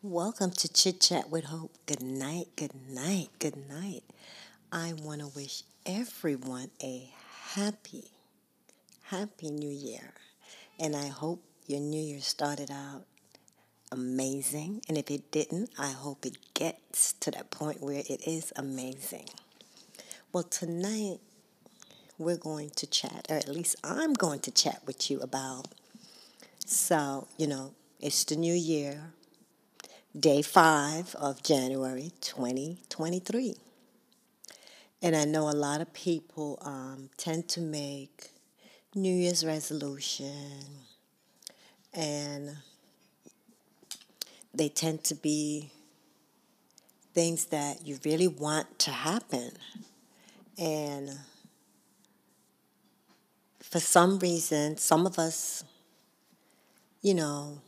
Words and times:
Welcome 0.00 0.52
to 0.52 0.72
Chit 0.72 1.00
Chat 1.00 1.28
with 1.28 1.46
Hope. 1.46 1.72
Good 1.86 2.04
night, 2.04 2.50
good 2.54 2.70
night, 2.88 3.30
good 3.40 3.68
night. 3.68 4.04
I 4.70 4.92
want 4.92 5.22
to 5.22 5.26
wish 5.26 5.64
everyone 5.84 6.70
a 6.80 7.10
happy, 7.54 8.04
happy 9.02 9.50
new 9.50 9.68
year. 9.68 10.14
And 10.78 10.94
I 10.94 11.08
hope 11.08 11.42
your 11.66 11.80
new 11.80 12.00
year 12.00 12.20
started 12.20 12.70
out 12.70 13.06
amazing. 13.90 14.82
And 14.88 14.96
if 14.96 15.10
it 15.10 15.32
didn't, 15.32 15.70
I 15.76 15.90
hope 15.90 16.24
it 16.24 16.36
gets 16.54 17.14
to 17.14 17.32
that 17.32 17.50
point 17.50 17.82
where 17.82 17.98
it 17.98 18.22
is 18.24 18.52
amazing. 18.54 19.30
Well, 20.32 20.44
tonight 20.44 21.18
we're 22.18 22.36
going 22.36 22.70
to 22.76 22.86
chat, 22.86 23.26
or 23.28 23.34
at 23.34 23.48
least 23.48 23.74
I'm 23.82 24.12
going 24.12 24.38
to 24.42 24.52
chat 24.52 24.80
with 24.86 25.10
you 25.10 25.18
about. 25.18 25.66
So, 26.64 27.26
you 27.36 27.48
know, 27.48 27.74
it's 27.98 28.22
the 28.22 28.36
new 28.36 28.54
year, 28.54 29.14
day 30.18 30.42
five 30.42 31.14
of 31.16 31.42
January 31.42 32.10
2023. 32.20 33.56
And 35.00 35.14
I 35.14 35.24
know 35.24 35.48
a 35.48 35.52
lot 35.52 35.80
of 35.80 35.92
people 35.92 36.58
um, 36.62 37.10
tend 37.16 37.46
to 37.50 37.60
make 37.60 38.30
New 38.94 39.14
Year's 39.14 39.46
resolution 39.46 40.60
and 41.94 42.56
they 44.52 44.68
tend 44.68 45.04
to 45.04 45.14
be 45.14 45.70
things 47.14 47.46
that 47.46 47.86
you 47.86 47.98
really 48.04 48.28
want 48.28 48.78
to 48.80 48.90
happen. 48.90 49.52
And 50.56 51.10
for 53.62 53.78
some 53.78 54.18
reason, 54.18 54.78
some 54.78 55.06
of 55.06 55.18
us, 55.18 55.62
you 57.02 57.14
know, 57.14 57.60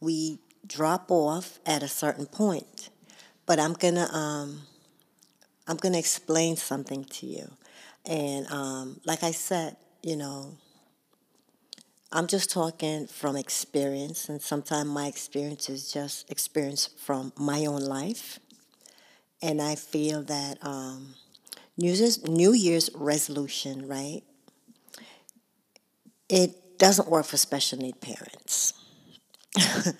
we 0.00 0.38
drop 0.66 1.10
off 1.10 1.58
at 1.66 1.82
a 1.82 1.88
certain 1.88 2.26
point. 2.26 2.90
But 3.46 3.60
I'm 3.60 3.74
gonna 3.74 4.08
um, 4.12 4.62
I'm 5.66 5.76
gonna 5.76 5.98
explain 5.98 6.56
something 6.56 7.04
to 7.04 7.26
you, 7.26 7.50
and 8.04 8.46
um, 8.48 9.00
like 9.04 9.22
I 9.22 9.32
said, 9.32 9.76
you 10.02 10.16
know, 10.16 10.56
I'm 12.12 12.26
just 12.26 12.50
talking 12.50 13.06
from 13.06 13.36
experience, 13.36 14.28
and 14.28 14.40
sometimes 14.42 14.88
my 14.88 15.06
experience 15.06 15.68
is 15.68 15.92
just 15.92 16.28
experience 16.30 16.86
from 16.86 17.32
my 17.36 17.64
own 17.66 17.80
life, 17.82 18.38
and 19.42 19.60
I 19.60 19.74
feel 19.74 20.22
that 20.24 20.58
um, 20.64 21.14
New 21.76 21.92
Year's 21.92 22.24
New 22.26 22.52
Year's 22.52 22.90
resolution, 22.94 23.86
right? 23.88 24.22
It 26.28 26.78
doesn't 26.78 27.08
work 27.08 27.26
for 27.26 27.36
special 27.36 27.78
need 27.78 28.00
parents. 28.00 28.74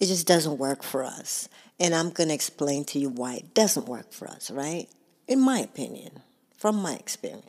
It 0.00 0.06
just 0.06 0.26
doesn't 0.26 0.58
work 0.58 0.82
for 0.82 1.04
us. 1.04 1.48
And 1.80 1.94
I'm 1.94 2.10
going 2.10 2.28
to 2.28 2.34
explain 2.34 2.84
to 2.86 2.98
you 2.98 3.08
why 3.08 3.36
it 3.36 3.54
doesn't 3.54 3.86
work 3.86 4.12
for 4.12 4.28
us, 4.28 4.50
right? 4.50 4.88
In 5.26 5.40
my 5.40 5.60
opinion, 5.60 6.22
from 6.56 6.76
my 6.76 6.94
experience. 6.94 7.46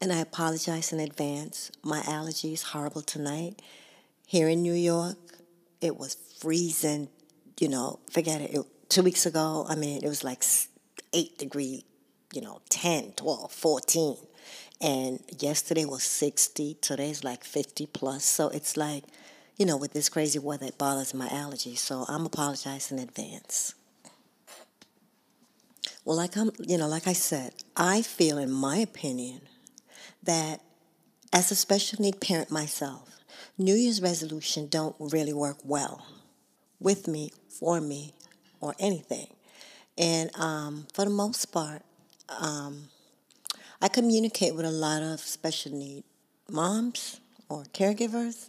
And 0.00 0.12
I 0.12 0.18
apologize 0.18 0.92
in 0.92 1.00
advance. 1.00 1.72
My 1.82 2.02
allergy 2.06 2.52
is 2.52 2.62
horrible 2.62 3.02
tonight. 3.02 3.60
Here 4.26 4.48
in 4.48 4.62
New 4.62 4.74
York, 4.74 5.18
it 5.80 5.96
was 5.96 6.16
freezing, 6.38 7.08
you 7.58 7.68
know, 7.68 7.98
forget 8.10 8.40
it. 8.40 8.54
it 8.54 8.64
two 8.88 9.02
weeks 9.02 9.26
ago, 9.26 9.66
I 9.68 9.74
mean, 9.74 10.02
it 10.04 10.08
was 10.08 10.22
like 10.22 10.44
8 11.12 11.38
degree, 11.38 11.84
you 12.32 12.40
know, 12.40 12.60
10, 12.68 13.12
12, 13.12 13.52
14. 13.52 14.16
And 14.80 15.20
yesterday 15.38 15.84
was 15.84 16.04
60. 16.04 16.78
Today's 16.80 17.24
like 17.24 17.42
50 17.42 17.86
plus. 17.86 18.24
So 18.24 18.48
it's 18.50 18.76
like, 18.76 19.04
you 19.58 19.66
know, 19.66 19.76
with 19.76 19.92
this 19.92 20.08
crazy 20.08 20.38
weather, 20.38 20.66
it 20.66 20.78
bothers 20.78 21.12
my 21.12 21.28
allergies. 21.28 21.78
So 21.78 22.04
I'm 22.08 22.24
apologizing 22.24 22.98
in 22.98 23.04
advance. 23.04 23.74
Well, 26.04 26.16
like 26.16 26.36
I'm, 26.36 26.52
you 26.60 26.78
know, 26.78 26.88
like 26.88 27.06
I 27.06 27.12
said, 27.12 27.52
I 27.76 28.02
feel, 28.02 28.38
in 28.38 28.50
my 28.52 28.78
opinion, 28.78 29.42
that 30.22 30.60
as 31.32 31.50
a 31.50 31.54
special 31.54 32.00
need 32.00 32.20
parent 32.20 32.50
myself, 32.50 33.20
New 33.58 33.74
Year's 33.74 34.00
resolution 34.00 34.68
don't 34.68 34.94
really 34.98 35.32
work 35.32 35.58
well 35.64 36.06
with 36.80 37.08
me, 37.08 37.32
for 37.48 37.80
me, 37.80 38.14
or 38.60 38.74
anything. 38.78 39.26
And 39.98 40.30
um, 40.38 40.86
for 40.94 41.04
the 41.04 41.10
most 41.10 41.46
part, 41.46 41.82
um, 42.40 42.84
I 43.82 43.88
communicate 43.88 44.54
with 44.54 44.64
a 44.64 44.70
lot 44.70 45.02
of 45.02 45.20
special 45.20 45.72
need 45.72 46.04
moms 46.48 47.20
or 47.48 47.64
caregivers 47.74 48.48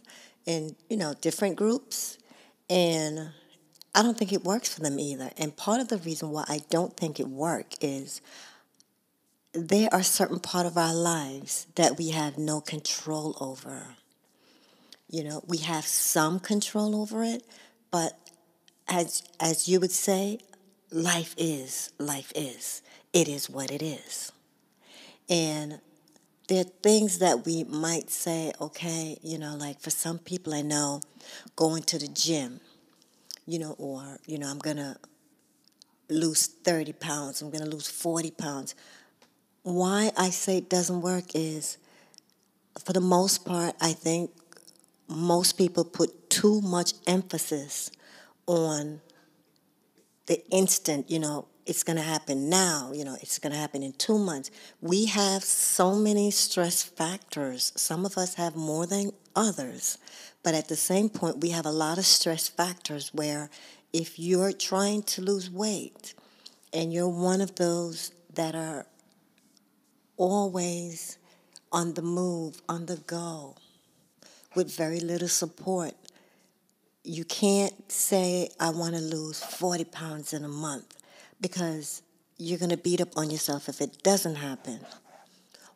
in 0.50 0.76
you 0.88 0.96
know 0.96 1.14
different 1.20 1.56
groups 1.56 2.18
and 2.68 3.30
I 3.94 4.02
don't 4.02 4.16
think 4.16 4.32
it 4.32 4.44
works 4.44 4.72
for 4.72 4.80
them 4.80 5.00
either. 5.00 5.30
And 5.36 5.56
part 5.56 5.80
of 5.80 5.88
the 5.88 5.98
reason 5.98 6.30
why 6.30 6.44
I 6.48 6.60
don't 6.70 6.96
think 6.96 7.18
it 7.18 7.26
work 7.26 7.66
is 7.80 8.20
there 9.52 9.88
are 9.92 10.02
certain 10.02 10.38
part 10.38 10.64
of 10.64 10.76
our 10.76 10.94
lives 10.94 11.66
that 11.74 11.98
we 11.98 12.10
have 12.10 12.38
no 12.38 12.60
control 12.60 13.36
over. 13.40 13.96
You 15.08 15.24
know, 15.24 15.42
we 15.48 15.58
have 15.58 15.84
some 15.84 16.38
control 16.38 16.94
over 16.94 17.24
it, 17.24 17.42
but 17.90 18.16
as 18.86 19.24
as 19.40 19.68
you 19.68 19.80
would 19.80 19.90
say, 19.90 20.38
life 20.92 21.34
is 21.36 21.90
life 21.98 22.32
is. 22.36 22.82
It 23.12 23.26
is 23.26 23.50
what 23.50 23.72
it 23.72 23.82
is. 23.82 24.30
And 25.28 25.80
there 26.50 26.62
are 26.62 26.72
things 26.82 27.20
that 27.20 27.46
we 27.46 27.62
might 27.62 28.10
say, 28.10 28.52
okay, 28.60 29.16
you 29.22 29.38
know, 29.38 29.54
like 29.54 29.80
for 29.80 29.90
some 29.90 30.18
people 30.18 30.52
I 30.52 30.62
know, 30.62 31.00
going 31.54 31.84
to 31.84 31.96
the 31.96 32.08
gym, 32.08 32.58
you 33.46 33.60
know, 33.60 33.76
or, 33.78 34.18
you 34.26 34.36
know, 34.36 34.48
I'm 34.48 34.58
going 34.58 34.78
to 34.78 34.96
lose 36.08 36.48
30 36.48 36.92
pounds, 36.94 37.40
I'm 37.40 37.50
going 37.50 37.62
to 37.62 37.70
lose 37.70 37.88
40 37.88 38.32
pounds. 38.32 38.74
Why 39.62 40.10
I 40.18 40.30
say 40.30 40.58
it 40.58 40.68
doesn't 40.68 41.02
work 41.02 41.36
is, 41.36 41.78
for 42.84 42.94
the 42.94 43.00
most 43.00 43.44
part, 43.44 43.76
I 43.80 43.92
think 43.92 44.32
most 45.06 45.52
people 45.52 45.84
put 45.84 46.30
too 46.30 46.60
much 46.62 46.94
emphasis 47.06 47.92
on 48.48 49.00
the 50.26 50.44
instant, 50.50 51.08
you 51.12 51.20
know, 51.20 51.46
it's 51.70 51.84
going 51.84 51.96
to 51.96 52.02
happen 52.02 52.48
now, 52.48 52.90
you 52.92 53.04
know, 53.04 53.16
it's 53.20 53.38
going 53.38 53.52
to 53.52 53.58
happen 53.58 53.84
in 53.84 53.92
two 53.92 54.18
months. 54.18 54.50
We 54.80 55.06
have 55.06 55.44
so 55.44 55.94
many 55.94 56.32
stress 56.32 56.82
factors. 56.82 57.72
Some 57.76 58.04
of 58.04 58.18
us 58.18 58.34
have 58.34 58.56
more 58.56 58.86
than 58.86 59.12
others. 59.36 59.96
But 60.42 60.54
at 60.54 60.66
the 60.66 60.74
same 60.74 61.08
point, 61.08 61.38
we 61.38 61.50
have 61.50 61.66
a 61.66 61.70
lot 61.70 61.96
of 61.96 62.04
stress 62.04 62.48
factors 62.48 63.14
where 63.14 63.50
if 63.92 64.18
you're 64.18 64.50
trying 64.50 65.04
to 65.04 65.22
lose 65.22 65.48
weight 65.48 66.12
and 66.72 66.92
you're 66.92 67.08
one 67.08 67.40
of 67.40 67.54
those 67.54 68.10
that 68.34 68.56
are 68.56 68.84
always 70.16 71.18
on 71.70 71.94
the 71.94 72.02
move, 72.02 72.60
on 72.68 72.86
the 72.86 72.96
go, 72.96 73.54
with 74.56 74.76
very 74.76 74.98
little 74.98 75.28
support, 75.28 75.92
you 77.04 77.24
can't 77.24 77.92
say, 77.92 78.48
I 78.58 78.70
want 78.70 78.96
to 78.96 79.00
lose 79.00 79.40
40 79.40 79.84
pounds 79.84 80.32
in 80.32 80.44
a 80.44 80.48
month 80.48 80.96
because 81.40 82.02
you're 82.38 82.58
going 82.58 82.70
to 82.70 82.76
beat 82.76 83.00
up 83.00 83.16
on 83.16 83.30
yourself 83.30 83.68
if 83.68 83.80
it 83.80 84.02
doesn't 84.02 84.36
happen. 84.36 84.80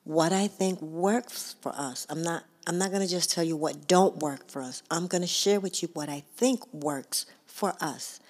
What 0.04 0.32
I 0.32 0.46
think 0.46 0.80
works 0.80 1.56
for 1.60 1.72
us, 1.74 2.06
I'm 2.10 2.22
not 2.22 2.44
I'm 2.66 2.78
not 2.78 2.90
going 2.90 3.02
to 3.02 3.08
just 3.08 3.30
tell 3.30 3.44
you 3.44 3.56
what 3.56 3.86
don't 3.86 4.16
work 4.16 4.50
for 4.50 4.62
us. 4.62 4.82
I'm 4.90 5.06
going 5.06 5.20
to 5.20 5.28
share 5.28 5.60
with 5.60 5.82
you 5.82 5.90
what 5.92 6.08
I 6.08 6.22
think 6.36 6.72
works 6.72 7.26
for 7.46 7.74
us 7.78 8.20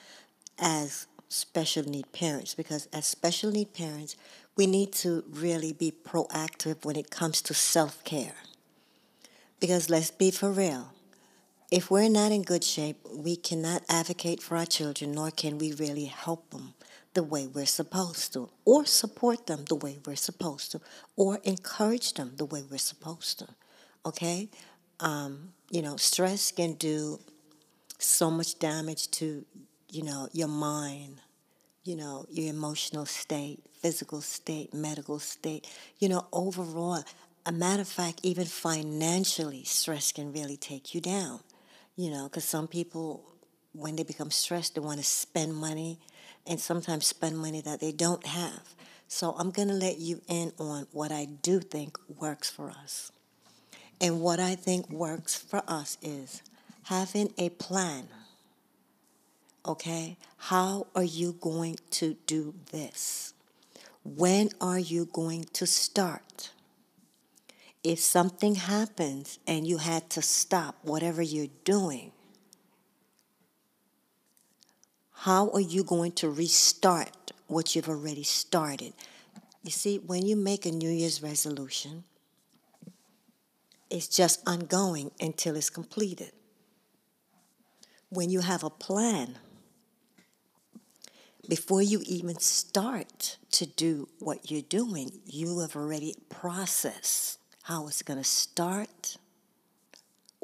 as 0.59 1.07
special 1.29 1.85
need 1.85 2.11
parents 2.13 2.53
because 2.53 2.89
as 2.93 3.07
special 3.07 3.53
need 3.53 3.75
parents, 3.75 4.17
we 4.57 4.67
need 4.67 4.93
to 4.95 5.23
really 5.31 5.73
be 5.73 5.93
proactive 5.93 6.85
when 6.85 6.97
it 6.97 7.11
comes 7.11 7.41
to 7.43 7.55
self-care. 7.55 8.35
Because 9.61 9.89
let's 9.89 10.11
be 10.11 10.33
for 10.33 10.51
real, 10.51 10.91
if 11.71 11.89
we're 11.89 12.09
not 12.09 12.33
in 12.33 12.43
good 12.43 12.65
shape, 12.65 12.99
we 13.13 13.37
cannot 13.37 13.83
advocate 13.89 14.43
for 14.43 14.57
our 14.57 14.67
children, 14.67 15.13
nor 15.13 15.31
can 15.31 15.59
we 15.59 15.73
really 15.73 16.07
help 16.07 16.51
them 16.51 16.75
the 17.15 17.23
way 17.23 17.47
we're 17.47 17.67
supposed 17.67 18.33
to, 18.33 18.51
or 18.65 18.85
support 18.85 19.47
them 19.47 19.65
the 19.69 19.77
way 19.77 19.99
we're 20.05 20.17
supposed 20.17 20.73
to, 20.73 20.81
or 21.17 21.39
encourage 21.45 22.13
them 22.15 22.33
the 22.37 22.45
way 22.45 22.63
we're 22.69 22.79
supposed 22.79 23.39
to. 23.39 23.47
Okay? 24.05 24.49
Um, 25.01 25.53
you 25.71 25.81
know, 25.81 25.97
stress 25.97 26.53
can 26.53 26.75
do 26.75 27.21
so 27.99 28.31
much 28.31 28.59
damage 28.59 29.11
to, 29.13 29.45
you 29.89 30.03
know, 30.03 30.29
your 30.33 30.49
mind, 30.49 31.21
you 31.85 31.97
know, 31.97 32.27
your 32.31 32.49
emotional 32.49 33.07
state, 33.07 33.61
physical 33.81 34.21
state, 34.21 34.75
medical 34.75 35.19
state, 35.19 35.69
you 35.99 36.09
know, 36.09 36.27
overall. 36.33 37.05
A 37.47 37.53
matter 37.53 37.83
of 37.83 37.89
fact, 37.89 38.21
even 38.23 38.47
financially, 38.47 39.65
stress 39.65 40.11
can 40.13 40.33
really 40.33 40.57
take 40.57 40.95
you 40.95 41.01
down, 41.01 41.41
you 41.95 42.11
know, 42.11 42.25
because 42.25 42.45
some 42.45 42.67
people, 42.67 43.23
when 43.73 43.97
they 43.97 44.03
become 44.03 44.31
stressed, 44.31 44.75
they 44.75 44.81
want 44.81 44.99
to 44.99 45.05
spend 45.05 45.55
money 45.55 46.01
and 46.47 46.61
sometimes 46.61 47.07
spend 47.07 47.39
money 47.39 47.61
that 47.61 47.81
they 47.81 47.93
don't 47.93 48.27
have. 48.27 48.75
So 49.09 49.35
I'm 49.39 49.51
going 49.51 49.69
to 49.69 49.75
let 49.75 49.99
you 49.99 50.21
in 50.29 50.53
on 50.59 50.87
what 50.93 51.13
I 51.13 51.27
do 51.27 51.61
think 51.61 51.99
works 52.09 52.51
for 52.51 52.71
us. 52.71 53.13
And 54.01 54.21
what 54.21 54.41
I 54.41 54.55
think 54.55 54.91
works 54.91 55.37
for 55.37 55.63
us 55.69 55.99
is 56.03 56.43
having 56.85 57.33
a 57.39 57.51
plan 57.51 58.09
Okay? 59.67 60.19
How 60.37 60.87
are 60.95 61.05
you 61.05 61.37
going 61.41 61.79
to 61.93 62.17
do 62.27 62.55
this? 62.71 63.33
When 64.05 64.51
are 64.61 64.79
you 64.79 65.07
going 65.07 65.45
to 65.55 65.67
start? 65.67 66.51
If 67.83 67.99
something 67.99 68.57
happens 68.57 69.39
and 69.47 69.67
you 69.67 69.79
had 69.79 70.11
to 70.11 70.23
stop 70.23 70.77
whatever 70.83 71.23
you're 71.23 71.49
doing, 71.65 72.13
how 75.25 75.49
are 75.55 75.61
you 75.61 75.83
going 75.83 76.13
to 76.13 76.29
restart 76.29 77.33
what 77.47 77.75
you've 77.75 77.89
already 77.89 78.23
started? 78.23 78.93
You 79.63 79.71
see, 79.71 79.97
when 79.97 80.27
you 80.27 80.37
make 80.37 80.67
a 80.67 80.71
New 80.71 80.91
Year's 80.91 81.23
resolution, 81.23 82.05
it's 83.89 84.07
just 84.07 84.47
ongoing 84.47 85.13
until 85.19 85.57
it's 85.57 85.71
completed. 85.71 86.33
When 88.11 88.29
you 88.29 88.41
have 88.41 88.63
a 88.63 88.69
plan, 88.69 89.39
before 91.49 91.81
you 91.81 92.03
even 92.05 92.39
start 92.39 93.39
to 93.53 93.65
do 93.65 94.11
what 94.19 94.51
you're 94.51 94.61
doing, 94.61 95.23
you 95.25 95.61
have 95.61 95.75
already 95.75 96.17
processed 96.29 97.39
how 97.63 97.87
it's 97.87 98.03
going 98.03 98.19
to 98.19 98.25
start, 98.25 99.17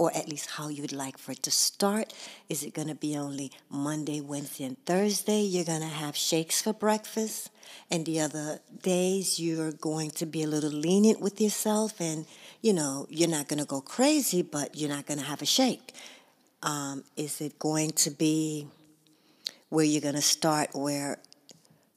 or 0.01 0.11
at 0.17 0.27
least 0.31 0.49
how 0.53 0.69
you'd 0.69 0.93
like 0.93 1.19
for 1.19 1.33
it 1.33 1.43
to 1.43 1.51
start. 1.51 2.15
Is 2.49 2.63
it 2.63 2.73
going 2.73 2.89
to 2.89 2.95
be 2.95 3.19
only 3.19 3.53
Monday, 3.69 4.23
Wednesday, 4.23 4.65
and 4.65 4.83
Thursday? 4.87 5.43
You're 5.43 5.67
going 5.67 5.83
to 5.83 5.87
have 5.87 6.17
shakes 6.17 6.63
for 6.63 6.73
breakfast, 6.73 7.51
and 7.91 8.07
the 8.07 8.19
other 8.21 8.61
days 8.83 9.39
you're 9.39 9.73
going 9.73 10.11
to 10.13 10.25
be 10.25 10.43
a 10.43 10.47
little 10.47 10.71
lenient 10.71 11.21
with 11.21 11.39
yourself, 11.39 12.01
and 12.01 12.25
you 12.63 12.73
know, 12.73 13.07
you're 13.11 13.29
not 13.29 13.47
going 13.49 13.59
to 13.59 13.67
go 13.67 13.83
crazy, 13.83 14.41
but 14.41 14.75
you're 14.75 14.89
not 14.89 15.05
going 15.05 15.21
to 15.21 15.27
have 15.27 15.43
a 15.43 15.47
shake. 15.47 15.93
Um, 16.63 17.05
is 17.19 17.43
it 17.43 17.59
going 17.59 17.91
to 18.05 18.11
be 18.11 18.69
where 19.69 19.85
you're 19.85 20.01
going 20.01 20.15
to 20.15 20.23
start 20.23 20.71
where 20.73 21.19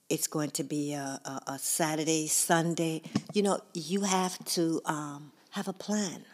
it's 0.09 0.27
going 0.27 0.51
to 0.51 0.63
be 0.63 0.93
a, 0.93 1.21
a, 1.23 1.53
a 1.53 1.57
Saturday, 1.57 2.27
Sunday. 2.27 3.01
You 3.33 3.43
know, 3.43 3.61
you 3.73 4.01
have 4.01 4.37
to 4.57 4.81
um, 4.85 5.31
have 5.51 5.69
a 5.69 5.73
plan. 5.73 6.25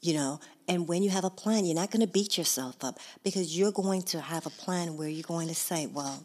You 0.00 0.14
know, 0.14 0.40
and 0.68 0.86
when 0.86 1.02
you 1.02 1.10
have 1.10 1.24
a 1.24 1.30
plan, 1.30 1.64
you're 1.64 1.74
not 1.74 1.90
going 1.90 2.06
to 2.06 2.12
beat 2.12 2.38
yourself 2.38 2.76
up 2.84 2.98
because 3.24 3.58
you're 3.58 3.72
going 3.72 4.02
to 4.02 4.20
have 4.20 4.46
a 4.46 4.50
plan 4.50 4.96
where 4.96 5.08
you're 5.08 5.22
going 5.22 5.48
to 5.48 5.54
say, 5.54 5.86
well, 5.86 6.24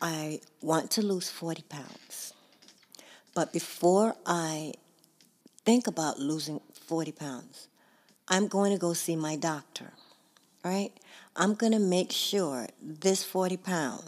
I 0.00 0.40
want 0.62 0.90
to 0.92 1.02
lose 1.02 1.28
40 1.28 1.62
pounds. 1.62 2.32
But 3.34 3.52
before 3.52 4.16
I 4.24 4.72
think 5.64 5.86
about 5.86 6.18
losing 6.18 6.60
40 6.86 7.12
pounds, 7.12 7.68
I'm 8.28 8.46
going 8.46 8.72
to 8.72 8.78
go 8.78 8.92
see 8.92 9.16
my 9.16 9.36
doctor, 9.36 9.92
right? 10.64 10.92
I'm 11.36 11.54
going 11.54 11.72
to 11.72 11.78
make 11.78 12.12
sure 12.12 12.68
this 12.80 13.24
40 13.24 13.56
pound 13.58 14.04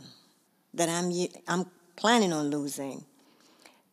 that 0.73 0.89
I'm, 0.89 1.13
I'm 1.47 1.67
planning 1.97 2.33
on 2.33 2.49
losing, 2.49 3.05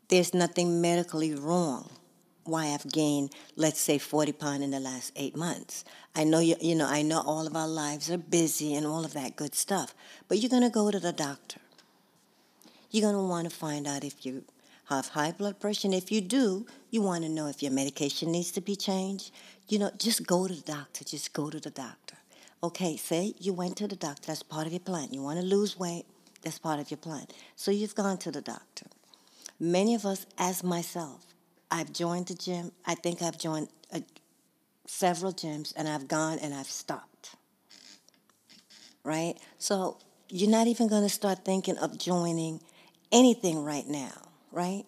there's 0.07 0.33
nothing 0.33 0.79
medically 0.79 1.35
wrong 1.35 1.89
why 2.50 2.68
I've 2.68 2.92
gained, 2.92 3.34
let's 3.56 3.80
say, 3.80 3.98
40 3.98 4.34
pounds 4.34 4.63
in 4.63 4.72
the 4.72 4.80
last 4.80 5.12
eight 5.16 5.36
months. 5.36 5.86
I 6.16 6.24
know 6.24 6.40
you, 6.40 6.56
you 6.60 6.75
know, 6.75 6.88
I 6.88 7.01
know 7.01 7.22
all 7.25 7.48
of 7.48 7.56
our 7.56 7.68
lives 7.68 8.10
are 8.10 8.18
busy 8.18 8.75
and 8.75 8.86
all 8.86 9.06
of 9.06 9.13
that 9.13 9.36
good 9.36 9.56
stuff, 9.56 9.94
but 10.28 10.40
you're 10.40 10.50
going 10.50 10.63
to 10.63 10.69
go 10.69 10.92
to 10.92 11.00
the 11.00 11.13
doctor. 11.13 11.60
You're 12.92 13.04
going 13.10 13.16
to 13.16 13.30
want 13.30 13.50
to 13.50 13.56
find 13.56 13.88
out 13.88 14.04
if 14.04 14.25
you 14.25 14.44
have 14.86 15.10
high 15.10 15.31
blood 15.31 15.60
pressure. 15.60 15.88
And 15.88 15.94
if 15.94 16.12
you 16.12 16.22
do, 16.22 16.66
you 16.90 17.01
want 17.01 17.24
to 17.24 17.30
know 17.30 17.48
if 17.48 17.62
your 17.62 17.72
medication 17.72 18.31
needs 18.31 18.51
to 18.51 18.62
be 18.62 18.75
changed. 18.75 19.31
You 19.68 19.80
know, 19.80 19.92
just 19.98 20.25
go 20.25 20.48
to 20.48 20.54
the 20.54 20.62
doctor. 20.62 21.06
Just 21.06 21.31
go 21.34 21.50
to 21.50 21.60
the 21.60 21.69
doctor. 21.69 22.16
Okay, 22.62 22.98
say 22.98 23.34
you 23.40 23.54
went 23.54 23.78
to 23.78 23.88
the 23.88 23.96
doctor, 23.96 24.28
that's 24.28 24.44
part 24.44 24.68
of 24.68 24.74
your 24.74 24.81
plan. 24.81 25.07
You 25.12 25.22
want 25.22 25.40
to 25.40 25.46
lose 25.46 25.80
weight, 25.80 26.04
that's 26.42 26.60
part 26.60 26.81
of 26.81 26.92
your 26.92 26.98
plan. 26.98 27.25
So 27.56 27.72
you've 27.72 27.96
gone 27.96 28.18
to 28.18 28.31
the 28.31 28.42
doctor. 28.42 28.88
Many 29.62 29.96
of 29.96 30.06
us, 30.06 30.25
as 30.38 30.62
myself, 30.62 31.25
I've 31.71 31.94
joined 31.94 32.27
the 32.27 32.36
gym. 32.36 32.71
I 32.86 32.95
think 32.95 33.21
I've 33.21 33.38
joined 33.38 33.69
a, 33.92 33.98
uh, 33.98 34.01
several 34.88 35.31
gyms 35.33 35.74
and 35.75 35.88
I've 35.88 36.07
gone 36.07 36.39
and 36.39 36.54
I've 36.54 36.68
stopped. 36.68 37.36
Right? 39.04 39.36
So 39.57 39.98
you're 40.30 40.50
not 40.50 40.68
even 40.68 40.88
going 40.88 41.04
to 41.04 41.10
start 41.10 41.45
thinking 41.45 41.77
of 41.77 41.98
joining 41.98 42.62
anything 43.12 43.63
right 43.63 43.88
now, 43.88 44.13
right? 44.51 44.83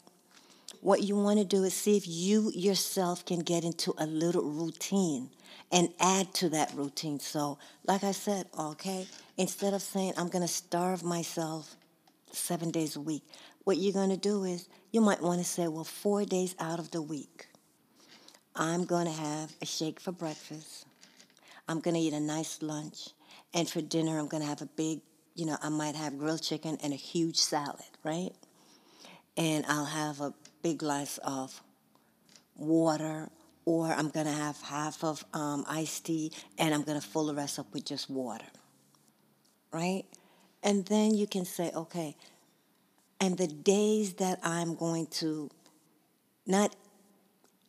What 0.82 1.04
you 1.04 1.16
want 1.16 1.40
to 1.40 1.46
do 1.46 1.64
is 1.64 1.74
see 1.74 1.98
if 1.98 2.08
you 2.08 2.52
yourself 2.56 3.26
can 3.26 3.40
get 3.40 3.64
into 3.64 3.94
a 3.98 4.06
little 4.06 4.44
routine 4.44 5.30
and 5.72 5.90
add 6.00 6.34
to 6.36 6.50
that 6.50 6.74
routine. 6.74 7.20
So, 7.20 7.58
like 7.86 8.04
I 8.04 8.12
said, 8.12 8.48
okay, 8.58 9.08
instead 9.38 9.74
of 9.74 9.82
saying 9.82 10.14
I'm 10.18 10.28
going 10.28 10.42
to 10.42 10.48
starve 10.48 11.04
myself 11.04 11.76
seven 12.32 12.72
days 12.72 12.96
a 12.96 13.02
week, 13.02 13.24
what 13.64 13.78
you're 13.78 13.94
going 13.94 14.10
to 14.10 14.18
do 14.18 14.44
is 14.44 14.68
you 14.92 15.02
might 15.02 15.22
want 15.22 15.40
to 15.40 15.46
say, 15.46 15.68
well, 15.68 15.86
four 15.86 16.26
days 16.26 16.56
out 16.60 16.80
of 16.80 16.92
the 16.92 17.02
week, 17.02 17.48
I'm 18.56 18.86
going 18.86 19.06
to 19.06 19.12
have 19.12 19.54
a 19.62 19.66
shake 19.66 20.00
for 20.00 20.12
breakfast. 20.12 20.86
I'm 21.68 21.80
going 21.80 21.96
to 21.96 22.02
eat 22.02 22.14
a 22.14 22.20
nice 22.20 22.62
lunch. 22.62 23.10
And 23.54 23.70
for 23.70 23.82
dinner, 23.82 24.20
I'm 24.20 24.28
going 24.28 24.44
to 24.44 24.50
have 24.50 24.62
a 24.62 24.66
big, 24.66 25.00
you 25.36 25.46
know, 25.46 25.58
I 25.62 25.70
might 25.70 25.96
have 25.96 26.18
grilled 26.18 26.44
chicken 26.44 26.78
and 26.84 26.92
a 26.92 26.98
huge 26.98 27.38
salad, 27.38 27.80
right? 28.04 28.32
And 29.38 29.66
I'll 29.68 29.86
have 29.86 30.20
a 30.20 30.34
big 30.62 30.80
glass 30.80 31.18
of 31.20 31.62
water 32.58 33.30
or 33.64 33.88
I'm 33.88 34.10
going 34.10 34.26
to 34.26 34.32
have 34.34 34.60
half 34.62 35.04
of 35.04 35.24
um, 35.34 35.64
iced 35.68 36.06
tea 36.06 36.34
and 36.58 36.74
I'm 36.74 36.84
going 36.84 37.00
to 37.00 37.06
fill 37.06 37.28
the 37.28 37.34
rest 37.34 37.60
up 37.60 37.74
with 37.74 37.86
just 37.86 38.10
water. 38.10 38.46
Right? 39.72 40.04
And 40.62 40.86
then 40.86 41.16
you 41.16 41.28
can 41.28 41.46
say, 41.46 41.72
okay, 41.74 42.18
and 43.22 43.38
the 43.38 43.48
days 43.48 44.16
that 44.16 44.40
I'm 44.44 44.76
going 44.76 45.06
to 45.22 45.50
not 46.48 46.76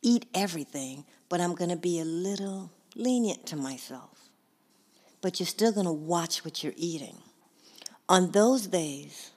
eat 0.01 0.25
everything, 0.33 1.05
but 1.29 1.39
I'm 1.39 1.53
going 1.53 1.69
to 1.69 1.77
be 1.77 1.99
a 1.99 2.05
little 2.05 2.71
lenient 2.95 3.45
to 3.47 3.55
myself. 3.55 4.29
But 5.21 5.39
you're 5.39 5.47
still 5.47 5.71
going 5.71 5.85
to 5.85 5.91
watch 5.93 6.43
what 6.43 6.63
you're 6.63 6.73
eating. 6.75 7.17
On 8.09 8.31
those 8.31 8.67
days, 8.67 9.29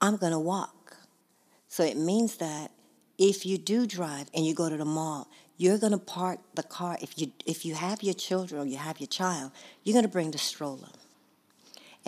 I'm 0.00 0.16
going 0.16 0.32
to 0.32 0.38
walk. 0.38 0.96
So 1.68 1.84
it 1.84 1.96
means 1.96 2.36
that 2.38 2.72
if 3.18 3.44
you 3.44 3.58
do 3.58 3.86
drive 3.86 4.28
and 4.34 4.44
you 4.46 4.54
go 4.54 4.70
to 4.70 4.76
the 4.76 4.84
mall, 4.86 5.28
you're 5.58 5.78
going 5.78 5.92
to 5.92 5.98
park 5.98 6.40
the 6.54 6.62
car. 6.62 6.96
If 7.02 7.18
you 7.18 7.32
if 7.44 7.66
you 7.66 7.74
have 7.74 8.02
your 8.02 8.14
children 8.14 8.62
or 8.62 8.64
you 8.64 8.78
have 8.78 9.00
your 9.00 9.08
child, 9.08 9.52
you're 9.84 9.92
going 9.92 10.04
to 10.04 10.10
bring 10.10 10.30
the 10.30 10.38
stroller, 10.38 10.88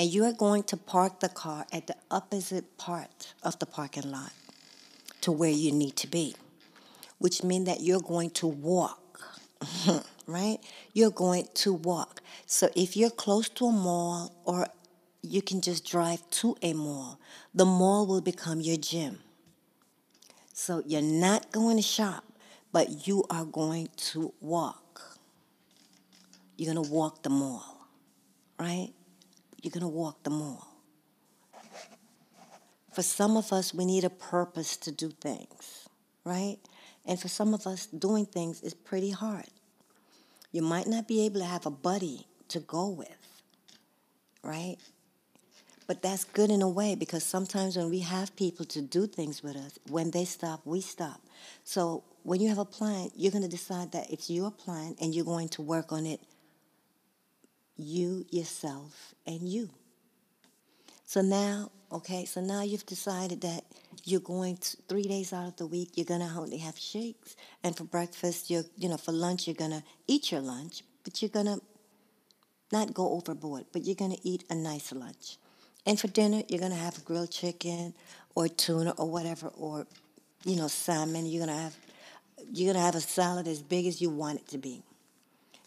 and 0.00 0.11
you 0.11 0.25
are 0.25 0.33
going 0.33 0.62
to 0.62 0.78
park 0.78 1.21
the 1.21 1.28
car 1.28 1.66
at 1.71 1.87
the 1.87 1.95
opposite 2.11 2.78
part 2.78 3.35
of 3.42 3.59
the 3.59 3.66
parking 3.66 4.11
lot 4.11 4.33
to 5.21 5.30
where 5.30 5.50
you 5.50 5.71
need 5.71 5.95
to 5.97 6.07
be, 6.07 6.35
which 7.19 7.42
means 7.45 7.66
that 7.66 7.83
you're 7.83 8.00
going 8.00 8.30
to 8.30 8.47
walk. 8.47 9.21
right? 10.26 10.57
You're 10.95 11.11
going 11.11 11.49
to 11.52 11.75
walk. 11.75 12.23
So 12.47 12.71
if 12.75 12.97
you're 12.97 13.11
close 13.11 13.50
to 13.50 13.66
a 13.66 13.73
mall 13.73 14.33
or 14.47 14.69
you 15.21 15.42
can 15.42 15.61
just 15.61 15.85
drive 15.85 16.23
to 16.30 16.57
a 16.62 16.73
mall, 16.73 17.21
the 17.54 17.66
mall 17.66 18.07
will 18.07 18.23
become 18.23 18.62
your 18.62 18.78
gym 18.78 19.19
so 20.54 20.83
you're 20.87 21.02
not 21.02 21.52
going 21.52 21.76
to 21.76 21.83
shop, 21.83 22.25
but 22.73 23.07
you 23.07 23.26
are 23.28 23.45
going 23.45 23.90
to 23.97 24.33
walk. 24.40 25.19
You're 26.57 26.73
going 26.73 26.87
to 26.87 26.90
walk 26.90 27.23
the 27.23 27.28
mall, 27.28 27.87
right? 28.59 28.95
You're 29.62 29.73
going 29.73 29.83
to 29.83 29.88
walk 29.88 30.23
the 30.23 30.31
mall. 30.31 30.67
For 32.93 33.02
some 33.02 33.37
of 33.37 33.52
us, 33.52 33.73
we 33.73 33.85
need 33.85 34.05
a 34.05 34.11
purpose 34.11 34.76
to 34.79 34.90
do 34.90 35.11
things, 35.11 35.88
right? 36.25 36.59
And 37.07 37.21
for 37.21 37.29
some 37.29 37.55
of 37.55 37.67
us, 37.67 37.87
doing 37.87 38.26
things 38.26 38.62
is 38.62 38.75
pretty 38.75 39.11
hard. 39.11 39.47
You 40.52 40.62
might 40.62 40.87
not 40.87 41.07
be 41.07 41.25
able 41.25 41.40
to 41.40 41.47
have 41.47 41.67
a 41.67 41.71
buddy 41.71 42.26
to 42.49 42.61
go 42.61 42.88
with, 42.88 43.09
right? 44.43 44.76
But 45.87 46.02
that's 46.02 46.25
good 46.25 46.50
in 46.50 46.62
a 46.62 46.69
way 46.69 46.95
because 46.95 47.25
sometimes 47.25 47.76
when 47.76 47.90
we 47.90 48.00
have 48.00 48.35
people 48.37 48.64
to 48.67 48.81
do 48.81 49.07
things 49.07 49.43
with 49.43 49.57
us, 49.57 49.79
when 49.88 50.11
they 50.11 50.25
stop, 50.25 50.61
we 50.64 50.81
stop. 50.81 51.21
So 51.64 52.05
when 52.23 52.40
you 52.40 52.49
have 52.49 52.59
a 52.59 52.64
plan, 52.64 53.11
you're 53.17 53.33
going 53.33 53.43
to 53.43 53.49
decide 53.49 53.93
that 53.93 54.11
it's 54.11 54.31
your 54.31 54.50
plan 54.50 54.97
and 55.00 55.14
you're 55.14 55.25
going 55.25 55.49
to 55.50 55.62
work 55.62 55.93
on 55.93 56.07
it, 56.07 56.21
you, 57.83 58.27
yourself, 58.31 59.15
and 59.27 59.41
you. 59.43 59.71
So 61.07 61.23
now, 61.23 61.71
okay, 61.91 62.25
so 62.25 62.41
now 62.41 62.63
you've 62.63 62.87
decided 62.87 63.41
that 63.41 63.65
you're 64.05 64.21
going 64.21 64.57
to, 64.59 64.77
three 64.89 65.03
days 65.03 65.33
out 65.33 65.49
of 65.49 65.57
the 65.57 65.67
week, 65.67 65.91
you're 65.97 66.07
going 66.07 66.21
to 66.21 66.33
only 66.37 66.59
have 66.59 66.79
shakes. 66.79 67.35
And 67.65 67.77
for 67.77 67.85
breakfast, 67.85 68.49
you're, 68.49 68.65
you 68.77 68.89
know, 68.89 68.97
for 68.97 69.13
lunch, 69.13 69.47
you're 69.47 69.55
going 69.55 69.73
to 69.73 69.83
eat 70.07 70.31
your 70.31 70.41
lunch, 70.41 70.83
but 71.03 71.21
you're 71.21 71.29
going 71.29 71.47
to 71.47 71.61
not 72.73 72.95
go 72.95 73.11
overboard, 73.15 73.65
but 73.73 73.83
you're 73.83 73.97
going 73.97 74.13
to 74.13 74.29
eat 74.29 74.45
a 74.51 74.55
nice 74.55 74.93
lunch. 74.93 75.37
And 75.85 75.99
for 75.99 76.07
dinner, 76.09 76.43
you're 76.49 76.61
going 76.61 76.71
to 76.73 76.79
have 76.79 77.05
grilled 77.05 77.33
chicken 77.33 77.95
or 78.35 78.47
tuna 78.49 78.93
or 78.93 79.11
whatever, 79.11 79.49
or, 79.49 79.87
you 80.45 80.57
know, 80.57 80.69
salmon. 80.69 81.27
You're 81.27 81.45
going 81.45 81.57
to 81.57 81.63
have, 81.63 81.77
you're 82.53 82.73
going 82.73 82.81
to 82.81 82.87
have 82.87 82.95
a 82.95 83.01
salad 83.01 83.49
as 83.49 83.61
big 83.63 83.87
as 83.87 84.01
you 84.01 84.11
want 84.11 84.39
it 84.39 84.49
to 84.49 84.59
be. 84.59 84.83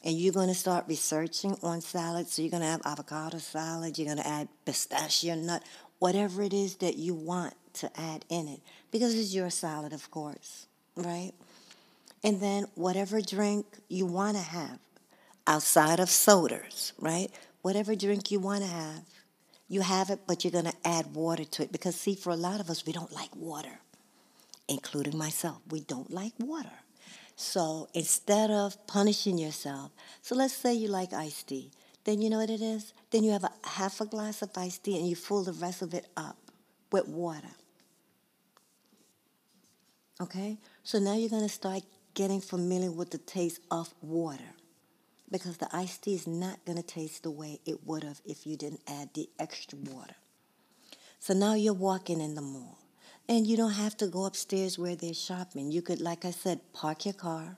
And 0.04 0.18
you're 0.18 0.34
going 0.34 0.50
to 0.50 0.56
start 0.56 0.86
researching 0.88 1.58
on 1.64 1.82
salads. 1.82 2.34
So 2.34 2.42
you're 2.42 2.52
going 2.52 2.64
to 2.64 2.70
have 2.70 2.82
avocado 2.86 3.38
salad, 3.38 3.98
you're 3.98 4.08
going 4.08 4.18
to 4.18 4.28
add 4.28 4.48
pistachio 4.66 5.36
nut, 5.36 5.64
whatever 6.00 6.42
it 6.42 6.54
is 6.54 6.76
that 6.78 6.98
you 6.98 7.14
want 7.14 7.54
to 7.76 7.90
add 8.00 8.26
in 8.30 8.48
it, 8.48 8.62
because 8.92 9.16
it's 9.16 9.34
your 9.34 9.50
salad, 9.50 9.94
of 9.94 10.12
course, 10.12 10.68
right? 10.96 11.32
And 12.24 12.40
then 12.40 12.66
whatever 12.76 13.20
drink 13.22 13.66
you 13.90 14.06
want 14.06 14.38
to 14.38 14.44
have 14.44 14.80
outside 15.48 16.00
of 16.00 16.10
sodas, 16.10 16.94
right? 17.00 17.30
Whatever 17.62 17.96
drink 17.96 18.32
you 18.32 18.40
want 18.40 18.64
to 18.64 18.70
have, 18.70 19.04
you 19.68 19.82
have 19.82 20.10
it, 20.10 20.20
but 20.28 20.44
you're 20.44 20.52
going 20.52 20.66
to 20.66 20.76
add 20.86 21.16
water 21.16 21.46
to 21.46 21.64
it. 21.64 21.72
Because, 21.72 21.96
see, 21.96 22.16
for 22.16 22.30
a 22.30 22.36
lot 22.36 22.60
of 22.60 22.70
us, 22.70 22.86
we 22.86 22.94
don't 22.94 23.12
like 23.12 23.36
water, 23.36 23.80
including 24.68 25.18
myself. 25.18 25.62
We 25.70 25.80
don't 25.80 26.12
like 26.12 26.34
water. 26.38 26.83
So 27.36 27.88
instead 27.94 28.52
of 28.52 28.86
punishing 28.88 29.38
yourself, 29.38 29.92
so 30.22 30.36
let's 30.36 30.54
say 30.54 30.74
you 30.74 30.88
like 30.88 31.14
iced 31.14 31.48
tea, 31.48 31.72
then 32.04 32.22
you 32.22 32.30
know 32.30 32.40
what 32.40 32.50
it 32.50 32.62
is? 32.62 32.94
Then 33.12 33.24
you 33.24 33.32
have 33.32 33.44
a 33.44 33.52
half 33.64 34.02
a 34.02 34.06
glass 34.06 34.42
of 34.42 34.52
iced 34.56 34.84
tea 34.84 34.98
and 34.98 35.08
you 35.08 35.16
fill 35.16 35.44
the 35.44 35.54
rest 35.54 35.82
of 35.82 35.94
it 35.94 36.08
up 36.18 36.38
with 36.92 37.08
water. 37.08 37.56
Okay? 40.22 40.58
So 40.84 41.00
now 41.00 41.16
you're 41.16 41.30
going 41.30 41.44
to 41.44 41.50
start 41.50 41.84
getting 42.14 42.42
familiar 42.42 42.92
with 42.92 43.12
the 43.12 43.18
taste 43.18 43.62
of 43.72 43.94
water 44.02 44.54
because 45.32 45.58
the 45.58 45.76
iced 45.76 46.04
tea 46.04 46.14
is 46.14 46.28
not 46.28 46.64
going 46.66 46.78
to 46.78 46.84
taste 46.84 47.24
the 47.24 47.32
way 47.32 47.60
it 47.66 47.86
would 47.86 48.04
have 48.04 48.22
if 48.26 48.46
you 48.46 48.56
didn't 48.56 48.82
add 48.88 49.10
the 49.14 49.28
extra 49.40 49.80
water. 49.80 50.16
So 51.20 51.34
now 51.34 51.56
you're 51.56 51.74
walking 51.74 52.22
in 52.22 52.36
the 52.36 52.42
mall. 52.42 52.83
And 53.28 53.48
you 53.48 53.56
don't 53.56 53.72
have 53.72 53.96
to 53.98 54.08
go 54.08 54.26
upstairs 54.26 54.78
where 54.78 54.96
they're 54.96 55.14
shopping. 55.14 55.72
You 55.72 55.82
could, 55.82 56.02
like 56.02 56.26
I 56.26 56.32
said, 56.32 56.60
park 56.74 57.06
your 57.06 57.14
car 57.14 57.58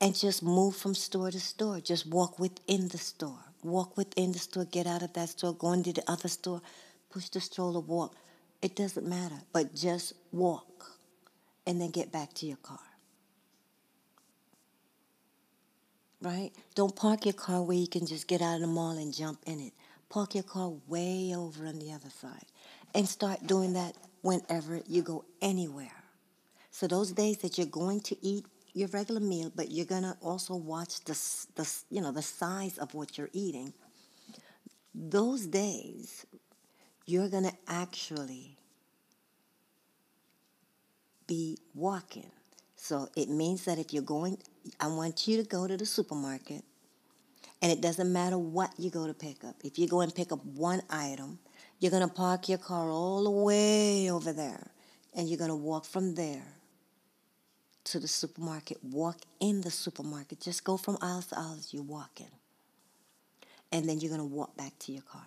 and 0.00 0.14
just 0.14 0.42
move 0.42 0.76
from 0.76 0.94
store 0.94 1.30
to 1.30 1.40
store. 1.40 1.80
Just 1.80 2.06
walk 2.06 2.38
within 2.38 2.88
the 2.88 2.98
store. 2.98 3.38
Walk 3.62 3.96
within 3.96 4.32
the 4.32 4.40
store, 4.40 4.64
get 4.64 4.86
out 4.88 5.02
of 5.02 5.12
that 5.12 5.28
store, 5.28 5.54
go 5.54 5.72
into 5.72 5.92
the 5.92 6.02
other 6.10 6.28
store, 6.28 6.60
push 7.10 7.28
the 7.28 7.40
stroller, 7.40 7.78
walk. 7.78 8.16
It 8.60 8.74
doesn't 8.74 9.06
matter, 9.06 9.36
but 9.52 9.74
just 9.74 10.14
walk 10.32 10.98
and 11.64 11.80
then 11.80 11.90
get 11.90 12.10
back 12.10 12.34
to 12.34 12.46
your 12.46 12.56
car. 12.56 12.80
Right? 16.20 16.50
Don't 16.74 16.94
park 16.94 17.24
your 17.24 17.34
car 17.34 17.62
where 17.62 17.76
you 17.76 17.86
can 17.86 18.06
just 18.06 18.26
get 18.26 18.42
out 18.42 18.56
of 18.56 18.60
the 18.62 18.66
mall 18.66 18.98
and 18.98 19.14
jump 19.14 19.38
in 19.46 19.60
it. 19.60 19.72
Park 20.08 20.34
your 20.34 20.44
car 20.44 20.72
way 20.88 21.32
over 21.36 21.66
on 21.66 21.78
the 21.78 21.92
other 21.92 22.10
side 22.10 22.46
and 22.94 23.08
start 23.08 23.46
doing 23.46 23.72
that 23.74 23.94
whenever 24.22 24.80
you 24.86 25.02
go 25.02 25.24
anywhere. 25.40 26.02
So 26.70 26.86
those 26.86 27.12
days 27.12 27.38
that 27.38 27.58
you're 27.58 27.66
going 27.66 28.00
to 28.02 28.16
eat 28.24 28.46
your 28.72 28.88
regular 28.88 29.20
meal, 29.20 29.52
but 29.54 29.70
you're 29.70 29.86
gonna 29.86 30.16
also 30.22 30.56
watch 30.56 31.04
the, 31.04 31.12
the 31.56 31.70
you 31.90 32.00
know 32.00 32.12
the 32.12 32.22
size 32.22 32.78
of 32.78 32.94
what 32.94 33.18
you're 33.18 33.30
eating. 33.32 33.72
Those 34.94 35.46
days, 35.46 36.26
you're 37.06 37.28
gonna 37.28 37.52
actually 37.68 38.56
be 41.26 41.58
walking. 41.74 42.30
So 42.76 43.08
it 43.16 43.28
means 43.28 43.64
that 43.66 43.78
if 43.78 43.92
you're 43.92 44.02
going, 44.02 44.38
I 44.80 44.88
want 44.88 45.28
you 45.28 45.36
to 45.36 45.48
go 45.48 45.66
to 45.66 45.76
the 45.76 45.86
supermarket, 45.86 46.64
and 47.60 47.70
it 47.70 47.80
doesn't 47.80 48.12
matter 48.12 48.38
what 48.38 48.72
you 48.78 48.90
go 48.90 49.06
to 49.06 49.14
pick 49.14 49.44
up. 49.44 49.56
If 49.62 49.78
you 49.78 49.86
go 49.86 50.00
and 50.00 50.14
pick 50.14 50.32
up 50.32 50.44
one 50.44 50.82
item, 50.90 51.38
you're 51.82 51.90
going 51.90 52.08
to 52.08 52.14
park 52.14 52.48
your 52.48 52.58
car 52.58 52.88
all 52.90 53.24
the 53.24 53.30
way 53.30 54.08
over 54.08 54.32
there, 54.32 54.70
and 55.14 55.28
you're 55.28 55.36
going 55.36 55.50
to 55.50 55.56
walk 55.56 55.84
from 55.84 56.14
there 56.14 56.44
to 57.82 57.98
the 57.98 58.06
supermarket. 58.06 58.78
Walk 58.84 59.16
in 59.40 59.62
the 59.62 59.70
supermarket. 59.72 60.40
Just 60.40 60.62
go 60.62 60.76
from 60.76 60.96
aisle 61.02 61.22
to 61.22 61.36
aisle 61.36 61.56
as 61.58 61.74
you're 61.74 61.82
walking. 61.82 62.30
And 63.72 63.88
then 63.88 63.98
you're 63.98 64.16
going 64.16 64.20
to 64.20 64.34
walk 64.34 64.56
back 64.56 64.78
to 64.78 64.92
your 64.92 65.02
car. 65.02 65.26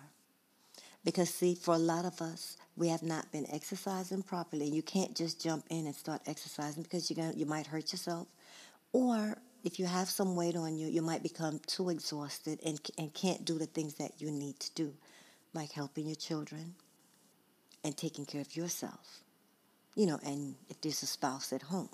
Because, 1.04 1.28
see, 1.28 1.54
for 1.54 1.74
a 1.74 1.78
lot 1.78 2.06
of 2.06 2.22
us, 2.22 2.56
we 2.74 2.88
have 2.88 3.02
not 3.02 3.30
been 3.30 3.46
exercising 3.52 4.22
properly. 4.22 4.66
You 4.66 4.82
can't 4.82 5.14
just 5.14 5.42
jump 5.42 5.66
in 5.68 5.84
and 5.84 5.94
start 5.94 6.22
exercising 6.26 6.84
because 6.84 7.10
you're 7.10 7.22
gonna, 7.22 7.36
you 7.36 7.44
might 7.44 7.66
hurt 7.66 7.92
yourself. 7.92 8.28
Or 8.94 9.36
if 9.62 9.78
you 9.78 9.84
have 9.84 10.08
some 10.08 10.34
weight 10.34 10.56
on 10.56 10.78
you, 10.78 10.88
you 10.88 11.02
might 11.02 11.22
become 11.22 11.60
too 11.66 11.90
exhausted 11.90 12.60
and, 12.64 12.80
and 12.96 13.12
can't 13.12 13.44
do 13.44 13.58
the 13.58 13.66
things 13.66 13.96
that 13.96 14.12
you 14.22 14.30
need 14.30 14.58
to 14.60 14.70
do 14.74 14.94
like 15.56 15.72
helping 15.72 16.06
your 16.06 16.14
children 16.14 16.74
and 17.82 17.96
taking 17.96 18.26
care 18.26 18.42
of 18.42 18.54
yourself. 18.54 19.22
You 19.94 20.06
know, 20.06 20.20
and 20.24 20.54
if 20.68 20.80
there's 20.80 21.02
a 21.02 21.06
spouse 21.06 21.52
at 21.52 21.62
home. 21.62 21.88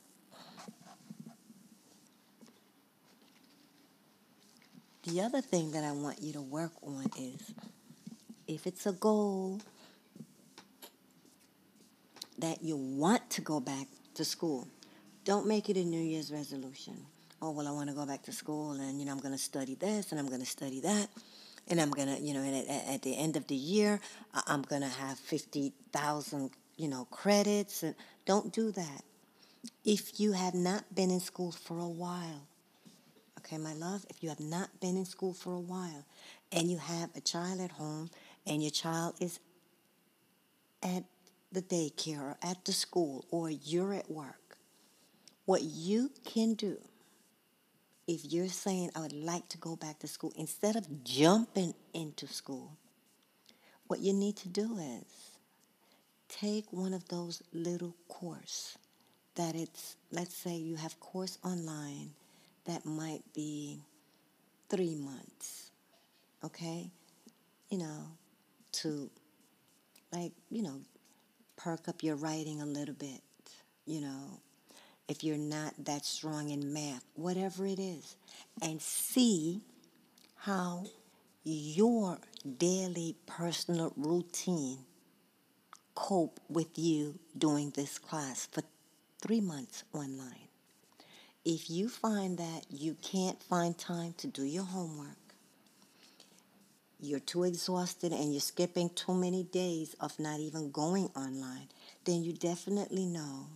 The 5.05 5.21
other 5.21 5.41
thing 5.41 5.73
that 5.73 5.85
I 5.85 5.93
want 5.93 6.21
you 6.21 6.33
to 6.35 6.41
work 6.43 6.73
on 6.83 7.07
is 7.19 7.55
if 8.47 8.67
it's 8.67 8.87
a 8.87 8.93
goal 8.93 9.61
that 12.39 12.63
you 12.63 12.77
want 12.77 13.29
to 13.31 13.41
go 13.41 13.61
back 13.61 13.87
to 14.15 14.25
school, 14.25 14.69
don't 15.25 15.47
make 15.47 15.69
it 15.69 15.77
a 15.77 15.85
New 15.85 16.01
Year's 16.01 16.33
resolution. 16.33 16.97
Oh, 17.41 17.51
well, 17.51 17.67
I 17.67 17.73
want 17.73 17.89
to 17.89 17.95
go 17.95 18.07
back 18.07 18.23
to 18.25 18.33
school 18.33 18.73
and, 18.73 18.99
you 18.99 19.07
know, 19.07 19.13
I'm 19.13 19.19
going 19.19 19.35
to 19.35 19.39
study 19.39 19.75
this 19.75 20.13
and 20.13 20.21
I'm 20.21 20.29
going 20.29 20.41
to 20.41 20.47
study 20.47 20.81
that 20.81 21.09
and 21.69 21.81
I'm 21.81 21.91
gonna, 21.91 22.19
you 22.19 22.35
know, 22.35 22.43
at, 22.43 22.95
at 22.95 23.03
the 23.03 23.17
end 23.17 23.37
of 23.37 23.47
the 23.47 23.55
year, 23.55 24.01
I'm 24.47 24.63
gonna 24.63 24.89
have 24.89 25.19
fifty 25.19 25.73
thousand, 25.93 26.51
you 26.77 26.89
know, 26.89 27.07
credits. 27.11 27.83
And 27.83 27.95
don't 28.27 28.53
do 28.53 28.71
that. 28.73 29.03
If 29.85 30.21
you 30.21 30.33
have 30.33 30.55
not 30.55 30.95
been 30.95 31.11
in 31.11 31.21
school 31.21 31.53
for 31.53 31.79
a 31.79 31.89
while, 31.89 32.47
okay, 33.39 33.59
my 33.59 33.75
love, 33.75 34.05
if 34.11 34.23
you 34.23 34.29
have 34.29 34.41
not 34.41 34.81
been 34.81 34.97
in 34.97 35.05
school 35.05 35.35
for 35.35 35.53
a 35.55 35.61
while, 35.61 36.05
and 36.51 36.71
you 36.71 36.79
have 36.79 37.11
a 37.17 37.21
child 37.21 37.61
at 37.61 37.73
home, 37.73 38.11
and 38.47 38.63
your 38.63 38.71
child 38.71 39.15
is 39.21 39.39
at 40.83 41.05
the 41.53 41.63
daycare 41.63 42.21
or 42.21 42.37
at 42.43 42.65
the 42.65 42.73
school, 42.73 43.25
or 43.31 43.51
you're 43.51 43.95
at 43.95 44.11
work, 44.11 44.57
what 45.45 45.63
you 45.63 46.11
can 46.25 46.55
do 46.55 46.79
if 48.07 48.25
you're 48.33 48.49
saying, 48.49 48.91
I 48.97 49.01
would 49.01 49.13
like 49.13 49.49
to 49.51 49.59
go 49.59 49.77
back 49.77 50.01
to 50.01 50.09
school, 50.09 50.33
instead 50.37 50.77
of 50.77 51.05
jumping 51.05 51.75
into 51.95 52.27
school, 52.27 52.77
what 53.87 54.01
you 54.01 54.13
need 54.13 54.37
to 54.39 54.49
do 54.49 54.79
is 54.79 55.05
take 56.29 56.73
one 56.73 56.95
of 56.95 57.07
those 57.09 57.43
little 57.53 57.95
course 58.09 58.77
that 59.35 59.55
it's, 59.55 59.97
let's 60.11 60.35
say 60.35 60.57
you 60.57 60.77
have 60.77 60.99
course 61.01 61.39
online 61.45 62.11
that 62.65 62.85
might 62.85 63.23
be 63.35 63.81
three 64.69 64.95
months, 64.95 65.71
okay? 66.45 66.91
You 67.71 67.79
know, 67.79 68.07
to 68.73 69.11
like, 70.13 70.33
you 70.51 70.63
know, 70.63 70.81
perk 71.57 71.89
up 71.89 72.03
your 72.03 72.17
writing 72.17 72.61
a 72.61 72.67
little 72.67 72.95
bit, 72.95 73.23
you 73.87 74.01
know, 74.01 74.41
if 75.09 75.25
you're 75.25 75.37
not 75.37 75.75
that 75.85 76.05
strong 76.05 76.51
in 76.51 76.73
math, 76.73 77.05
whatever 77.15 77.67
it 77.67 77.79
is, 77.79 78.17
and 78.61 78.81
see 78.81 79.61
how 80.37 80.85
your 81.45 82.19
daily 82.59 83.17
personal 83.27 83.93
routine 83.97 84.79
cope 85.95 86.41
with 86.49 86.79
you 86.79 87.19
doing 87.37 87.71
this 87.71 87.99
class 87.99 88.47
for 88.51 88.63
three 89.21 89.41
months 89.41 89.85
online. 89.93 90.49
If 91.45 91.69
you 91.69 91.89
find 91.89 92.39
that 92.39 92.67
you 92.71 92.97
can't 93.03 93.43
find 93.43 93.77
time 93.77 94.15
to 94.19 94.29
do 94.29 94.45
your 94.45 94.65
homework, 94.65 95.17
you're 97.01 97.19
too 97.19 97.43
exhausted 97.43 98.13
and 98.13 98.33
you're 98.33 98.41
skipping 98.41 98.89
too 98.91 99.15
many 99.15 99.43
days 99.43 99.97
of 100.01 100.19
not 100.21 100.39
even 100.39 100.71
going 100.71 101.11
online, 101.17 101.69
then 102.05 102.23
you 102.23 102.33
definitely 102.33 103.07
know 103.07 103.47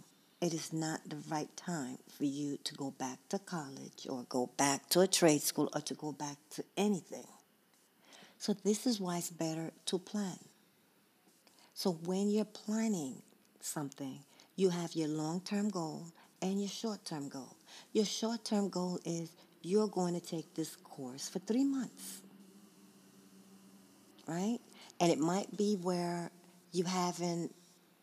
it 0.41 0.53
is 0.53 0.73
not 0.73 1.01
the 1.09 1.17
right 1.31 1.55
time 1.57 1.99
for 2.17 2.25
you 2.25 2.59
to 2.65 2.75
go 2.75 2.91
back 2.91 3.19
to 3.31 3.39
college 3.39 4.07
or 4.09 4.25
go 4.29 4.51
back 4.57 4.89
to 4.91 5.01
a 5.01 5.07
trade 5.07 5.43
school 5.43 5.71
or 5.75 5.81
to 5.83 5.95
go 5.95 6.13
back 6.13 6.37
to 6.51 6.65
anything. 6.77 7.27
So, 8.39 8.53
this 8.53 8.87
is 8.87 9.01
why 9.01 9.19
it's 9.19 9.31
better 9.31 9.71
to 9.87 9.99
plan. 9.99 10.39
So, 11.73 11.93
when 12.05 12.31
you're 12.31 12.45
planning 12.45 13.23
something, 13.61 14.21
you 14.57 14.69
have 14.69 14.95
your 14.95 15.09
long 15.09 15.41
term 15.41 15.71
goal 15.71 16.07
and 16.43 16.61
your 16.61 16.69
short 16.69 17.05
term 17.05 17.29
goal. 17.29 17.57
Your 17.93 18.05
short 18.05 18.45
term 18.45 18.69
goal 18.69 18.99
is 19.05 19.33
you're 19.63 19.89
going 19.89 20.15
to 20.15 20.21
take 20.21 20.55
this 20.55 20.77
course 20.77 21.29
for 21.29 21.39
three 21.41 21.65
months, 21.65 22.21
right? 24.27 24.59
And 25.01 25.11
it 25.11 25.19
might 25.19 25.57
be 25.57 25.77
where 25.77 26.31
you 26.73 26.85
haven't 26.85 27.55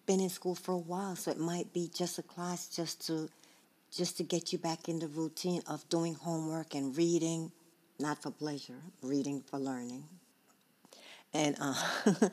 been 0.06 0.20
in 0.20 0.30
school 0.30 0.56
for 0.56 0.74
a 0.74 0.78
while, 0.78 1.16
so 1.16 1.32
it 1.32 1.40
might 1.40 1.74
be 1.74 1.90
just 1.94 2.20
a 2.20 2.24
class 2.24 2.68
just 2.68 3.06
to 3.08 3.30
just 3.92 4.18
to 4.18 4.24
get 4.24 4.52
you 4.52 4.58
back 4.58 4.90
in 4.90 4.98
the 5.00 5.08
routine 5.08 5.62
of 5.68 5.88
doing 5.88 6.16
homework 6.16 6.74
and 6.74 6.98
reading, 6.98 7.52
not 8.00 8.20
for 8.22 8.32
pleasure, 8.32 8.82
reading 9.04 9.42
for 9.42 9.60
learning. 9.60 10.04
And 11.34 11.56
uh, 11.60 11.76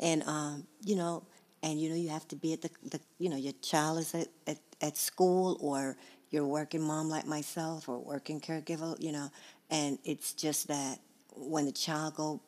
and 0.00 0.22
um, 0.24 0.66
you 0.84 0.96
know, 0.96 1.22
and 1.62 1.80
you 1.80 1.90
know 1.90 1.96
you 1.96 2.08
have 2.08 2.26
to 2.28 2.36
be 2.36 2.54
at 2.54 2.62
the, 2.62 2.70
the 2.90 3.00
you 3.18 3.28
know 3.28 3.36
your 3.36 3.52
child 3.62 3.98
is 3.98 4.14
at, 4.14 4.28
at, 4.46 4.58
at 4.80 4.96
school 4.96 5.58
or 5.60 5.96
you're 6.30 6.46
working 6.46 6.80
mom 6.80 7.08
like 7.08 7.26
myself 7.26 7.88
or 7.88 7.98
working 7.98 8.40
caregiver, 8.40 9.00
you 9.00 9.12
know, 9.12 9.30
and 9.70 9.98
it's 10.04 10.32
just 10.32 10.68
that 10.68 10.98
when 11.36 11.66
the 11.66 11.72
child 11.72 12.14
go, 12.14 12.40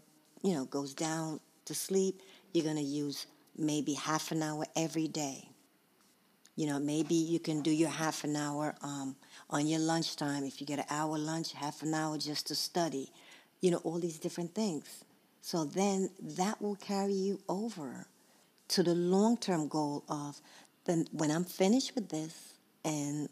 you 0.43 0.55
know, 0.55 0.65
goes 0.65 0.95
down 0.95 1.39
to 1.67 1.75
sleep, 1.75 2.23
you're 2.53 2.65
to 2.75 2.81
use 2.81 3.27
maybe 3.57 3.95
half 3.95 4.33
an 4.33 4.43
hour 4.43 4.65
every 4.77 5.09
day. 5.09 5.49
You 6.57 6.69
know, 6.69 6.79
maybe 6.79 7.15
you 7.15 7.41
can 7.41 7.63
do 7.63 7.71
your 7.71 7.91
half 7.91 8.23
an 8.23 8.37
hour 8.37 8.75
um, 8.83 9.17
on 9.51 9.67
your 9.67 9.81
lunchtime. 9.81 10.45
If 10.45 10.61
you 10.61 10.67
get 10.67 10.79
an 10.79 10.85
hour 10.89 11.19
lunch, 11.19 11.53
half 11.53 11.83
an 11.83 11.95
hour 11.95 12.17
just 12.17 12.47
to 12.49 12.55
study. 12.55 13.11
You 13.61 13.73
know, 13.73 13.79
all 13.79 13.99
these 13.99 14.19
different 14.19 14.55
things. 14.55 15.05
So 15.41 15.65
then 15.65 16.11
that 16.21 16.63
will 16.63 16.77
carry 16.77 17.13
you 17.13 17.41
over 17.49 18.07
to 18.69 18.83
the 18.83 18.95
long 18.95 19.37
term 19.37 19.69
goal 19.69 20.05
of 20.09 20.41
then 20.85 21.07
when 21.13 21.31
I'm 21.31 21.45
finished 21.45 21.95
with 21.95 22.09
this 22.09 22.55
and 22.85 23.29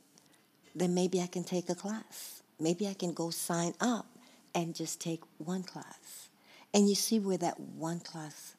then 0.74 0.94
maybe 0.94 1.20
I 1.20 1.26
can 1.26 1.44
take 1.44 1.68
a 1.68 1.74
class. 1.74 2.42
Maybe 2.58 2.88
I 2.88 2.94
can 2.94 3.12
go 3.12 3.30
sign 3.30 3.74
up 3.80 4.06
and 4.54 4.74
just 4.74 5.00
take 5.00 5.20
one 5.38 5.62
class. 5.62 6.28
And 6.74 6.88
you 6.88 6.94
see 6.94 7.18
where 7.18 7.38
that 7.38 7.60
one 7.60 8.00
class 8.00 8.56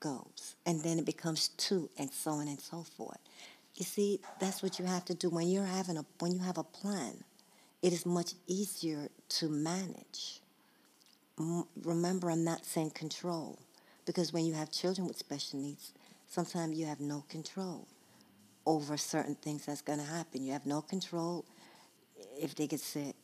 goes. 0.00 0.56
And 0.66 0.82
then 0.82 0.98
it 0.98 1.06
becomes 1.06 1.48
two 1.48 1.90
and 1.98 2.10
so 2.10 2.32
on 2.32 2.48
and 2.48 2.60
so 2.60 2.82
forth. 2.82 3.18
You 3.76 3.84
see, 3.84 4.20
that's 4.40 4.62
what 4.62 4.78
you 4.78 4.84
have 4.86 5.04
to 5.06 5.14
do 5.14 5.30
when 5.30 5.48
you're 5.48 5.64
having 5.64 5.96
a 5.96 6.04
when 6.18 6.32
you 6.32 6.40
have 6.40 6.58
a 6.58 6.64
plan. 6.64 7.24
It 7.80 7.92
is 7.92 8.04
much 8.04 8.32
easier 8.48 9.08
to 9.28 9.48
manage. 9.48 10.40
Remember, 11.84 12.30
I'm 12.30 12.42
not 12.42 12.64
saying 12.64 12.90
control 12.90 13.60
because 14.04 14.32
when 14.32 14.44
you 14.44 14.54
have 14.54 14.72
children 14.72 15.06
with 15.06 15.16
special 15.16 15.60
needs, 15.60 15.92
sometimes 16.26 16.76
you 16.76 16.86
have 16.86 16.98
no 16.98 17.24
control 17.28 17.86
over 18.66 18.96
certain 18.96 19.36
things 19.36 19.66
that's 19.66 19.82
going 19.82 20.00
to 20.00 20.04
happen. 20.04 20.44
You 20.44 20.52
have 20.52 20.66
no 20.66 20.82
control 20.82 21.44
if 22.40 22.56
they 22.56 22.66
get 22.66 22.80
sick. 22.80 23.14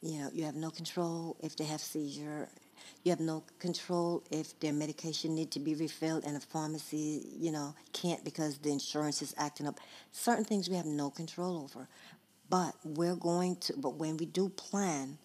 You 0.00 0.20
know, 0.20 0.30
you 0.32 0.44
have 0.44 0.54
no 0.54 0.70
control 0.70 1.36
if 1.40 1.56
they 1.56 1.64
have 1.64 1.80
seizure. 1.80 2.48
You 3.04 3.10
have 3.10 3.20
no 3.20 3.44
control 3.58 4.22
if 4.30 4.58
their 4.60 4.72
medication 4.72 5.34
need 5.34 5.50
to 5.52 5.60
be 5.60 5.74
refilled 5.74 6.24
and 6.24 6.36
the 6.36 6.40
pharmacy, 6.40 7.26
you 7.38 7.52
know, 7.52 7.74
can't 7.92 8.24
because 8.24 8.58
the 8.58 8.70
insurance 8.70 9.22
is 9.22 9.34
acting 9.38 9.66
up. 9.66 9.78
Certain 10.12 10.44
things 10.44 10.68
we 10.68 10.76
have 10.76 10.86
no 10.86 11.10
control 11.10 11.58
over. 11.58 11.88
But 12.48 12.74
we're 12.84 13.16
going 13.16 13.56
to 13.56 13.74
but 13.76 13.94
when 13.94 14.16
we 14.16 14.26
do 14.26 14.48
plan 14.50 15.18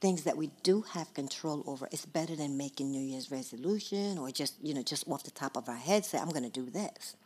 things 0.00 0.24
that 0.24 0.36
we 0.36 0.50
do 0.62 0.82
have 0.82 1.12
control 1.14 1.64
over, 1.66 1.88
it's 1.90 2.06
better 2.06 2.36
than 2.36 2.56
making 2.56 2.90
New 2.90 3.00
Year's 3.00 3.30
resolution 3.30 4.16
or 4.18 4.30
just, 4.30 4.54
you 4.62 4.72
know, 4.74 4.82
just 4.82 5.08
off 5.08 5.24
the 5.24 5.30
top 5.30 5.56
of 5.56 5.68
our 5.68 5.76
head 5.76 6.04
say 6.04 6.18
I'm 6.18 6.28
going 6.30 6.44
to 6.44 6.50
do 6.50 6.70
this 6.70 7.16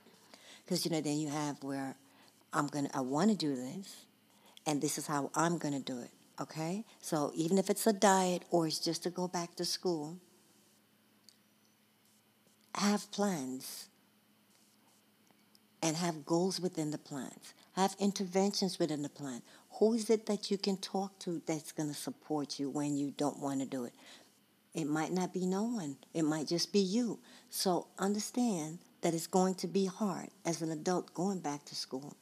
because, 0.64 0.84
you 0.84 0.90
know, 0.90 1.00
then 1.00 1.18
you 1.18 1.28
have 1.28 1.62
where 1.62 1.96
I'm 2.52 2.68
to, 2.68 2.88
I 2.94 3.00
want 3.00 3.30
to 3.30 3.36
do 3.36 3.54
this, 3.54 4.04
and 4.66 4.80
this 4.80 4.98
is 4.98 5.06
how 5.06 5.30
I'm 5.34 5.58
going 5.58 5.74
to 5.74 5.80
do 5.80 6.00
it. 6.00 6.10
Okay? 6.40 6.84
So 7.00 7.32
even 7.34 7.58
if 7.58 7.70
it's 7.70 7.86
a 7.86 7.92
diet 7.92 8.44
or 8.50 8.66
it's 8.66 8.78
just 8.78 9.02
to 9.04 9.10
go 9.10 9.28
back 9.28 9.54
to 9.56 9.64
school, 9.64 10.18
have 12.74 13.10
plans 13.10 13.88
and 15.82 15.96
have 15.96 16.24
goals 16.24 16.60
within 16.60 16.90
the 16.90 16.98
plans. 16.98 17.54
Have 17.74 17.96
interventions 17.98 18.78
within 18.78 19.02
the 19.02 19.08
plan. 19.08 19.42
Who 19.78 19.94
is 19.94 20.10
it 20.10 20.26
that 20.26 20.50
you 20.50 20.58
can 20.58 20.76
talk 20.76 21.18
to 21.20 21.42
that's 21.46 21.72
going 21.72 21.88
to 21.88 21.94
support 21.94 22.60
you 22.60 22.70
when 22.70 22.96
you 22.96 23.12
don't 23.16 23.40
want 23.40 23.60
to 23.60 23.66
do 23.66 23.84
it? 23.84 23.92
It 24.74 24.86
might 24.86 25.12
not 25.12 25.34
be 25.34 25.44
no 25.44 25.64
one. 25.64 25.96
It 26.14 26.22
might 26.22 26.46
just 26.46 26.72
be 26.72 26.78
you. 26.78 27.18
So 27.50 27.88
understand 27.98 28.78
that 29.02 29.12
it's 29.12 29.26
going 29.26 29.54
to 29.56 29.66
be 29.66 29.86
hard 29.86 30.28
as 30.46 30.62
an 30.62 30.70
adult 30.70 31.12
going 31.12 31.40
back 31.40 31.64
to 31.66 31.74
school. 31.74 32.16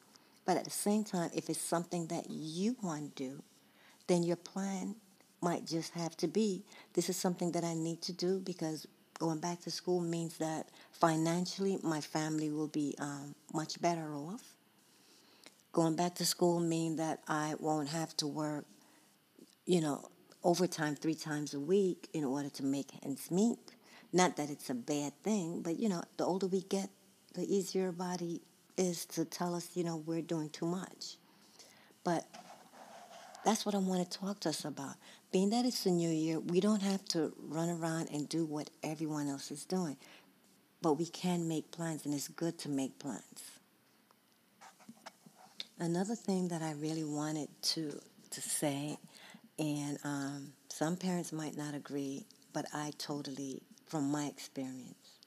But 0.44 0.56
at 0.56 0.64
the 0.64 0.70
same 0.70 1.04
time, 1.04 1.30
if 1.34 1.48
it's 1.48 1.60
something 1.60 2.06
that 2.08 2.28
you 2.28 2.76
want 2.82 3.14
to 3.14 3.22
do, 3.24 3.42
then 4.10 4.24
your 4.24 4.36
plan 4.36 4.96
might 5.40 5.64
just 5.64 5.92
have 5.92 6.16
to 6.16 6.26
be 6.26 6.64
this 6.94 7.08
is 7.08 7.16
something 7.16 7.52
that 7.52 7.62
I 7.62 7.74
need 7.74 8.02
to 8.02 8.12
do 8.12 8.40
because 8.40 8.86
going 9.20 9.38
back 9.38 9.60
to 9.60 9.70
school 9.70 10.00
means 10.00 10.36
that 10.38 10.68
financially 10.90 11.78
my 11.84 12.00
family 12.00 12.50
will 12.50 12.66
be 12.66 12.96
um, 12.98 13.36
much 13.54 13.80
better 13.80 14.12
off. 14.14 14.42
Going 15.72 15.94
back 15.94 16.16
to 16.16 16.26
school 16.26 16.58
means 16.58 16.98
that 16.98 17.20
I 17.28 17.54
won't 17.60 17.88
have 17.90 18.16
to 18.16 18.26
work, 18.26 18.64
you 19.64 19.80
know, 19.80 20.08
overtime 20.42 20.96
three 20.96 21.14
times 21.14 21.54
a 21.54 21.60
week 21.60 22.08
in 22.12 22.24
order 22.24 22.50
to 22.50 22.64
make 22.64 22.88
ends 23.04 23.30
meet. 23.30 23.60
Not 24.12 24.36
that 24.38 24.50
it's 24.50 24.70
a 24.70 24.74
bad 24.74 25.12
thing, 25.22 25.62
but 25.62 25.78
you 25.78 25.88
know, 25.88 26.02
the 26.16 26.24
older 26.24 26.48
we 26.48 26.62
get, 26.62 26.90
the 27.34 27.42
easier 27.42 27.92
body 27.92 28.40
is 28.76 29.06
to 29.06 29.24
tell 29.24 29.54
us, 29.54 29.68
you 29.74 29.84
know, 29.84 30.02
we're 30.04 30.20
doing 30.20 30.50
too 30.50 30.66
much. 30.66 31.16
But 32.02 32.26
that's 33.44 33.64
what 33.64 33.74
I 33.74 33.78
want 33.78 34.10
to 34.10 34.18
talk 34.18 34.40
to 34.40 34.50
us 34.50 34.64
about. 34.64 34.94
Being 35.32 35.50
that 35.50 35.64
it's 35.64 35.86
a 35.86 35.90
new 35.90 36.10
year, 36.10 36.40
we 36.40 36.60
don't 36.60 36.82
have 36.82 37.04
to 37.06 37.32
run 37.38 37.70
around 37.70 38.08
and 38.12 38.28
do 38.28 38.44
what 38.44 38.70
everyone 38.82 39.28
else 39.28 39.50
is 39.50 39.64
doing. 39.64 39.96
But 40.82 40.94
we 40.94 41.06
can 41.06 41.46
make 41.46 41.70
plans, 41.70 42.04
and 42.04 42.14
it's 42.14 42.28
good 42.28 42.58
to 42.60 42.68
make 42.68 42.98
plans. 42.98 43.42
Another 45.78 46.14
thing 46.14 46.48
that 46.48 46.62
I 46.62 46.72
really 46.72 47.04
wanted 47.04 47.48
to 47.62 48.00
to 48.30 48.40
say, 48.40 48.96
and 49.58 49.98
um, 50.04 50.52
some 50.68 50.96
parents 50.96 51.32
might 51.32 51.56
not 51.56 51.74
agree, 51.74 52.24
but 52.52 52.66
I 52.72 52.92
totally 52.98 53.62
from 53.86 54.10
my 54.10 54.26
experience. 54.26 55.18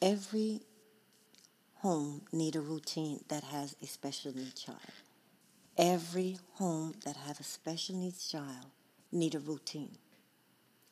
Every 0.00 0.60
home 1.76 2.22
need 2.32 2.56
a 2.56 2.60
routine 2.60 3.20
that 3.28 3.42
has 3.44 3.74
a 3.82 3.86
special 3.86 4.34
needs 4.34 4.62
child. 4.62 4.78
Every 5.80 6.36
home 6.56 6.92
that 7.06 7.16
have 7.16 7.40
a 7.40 7.42
special 7.42 7.96
needs 7.96 8.30
child 8.30 8.66
need 9.10 9.34
a 9.34 9.38
routine. 9.38 9.96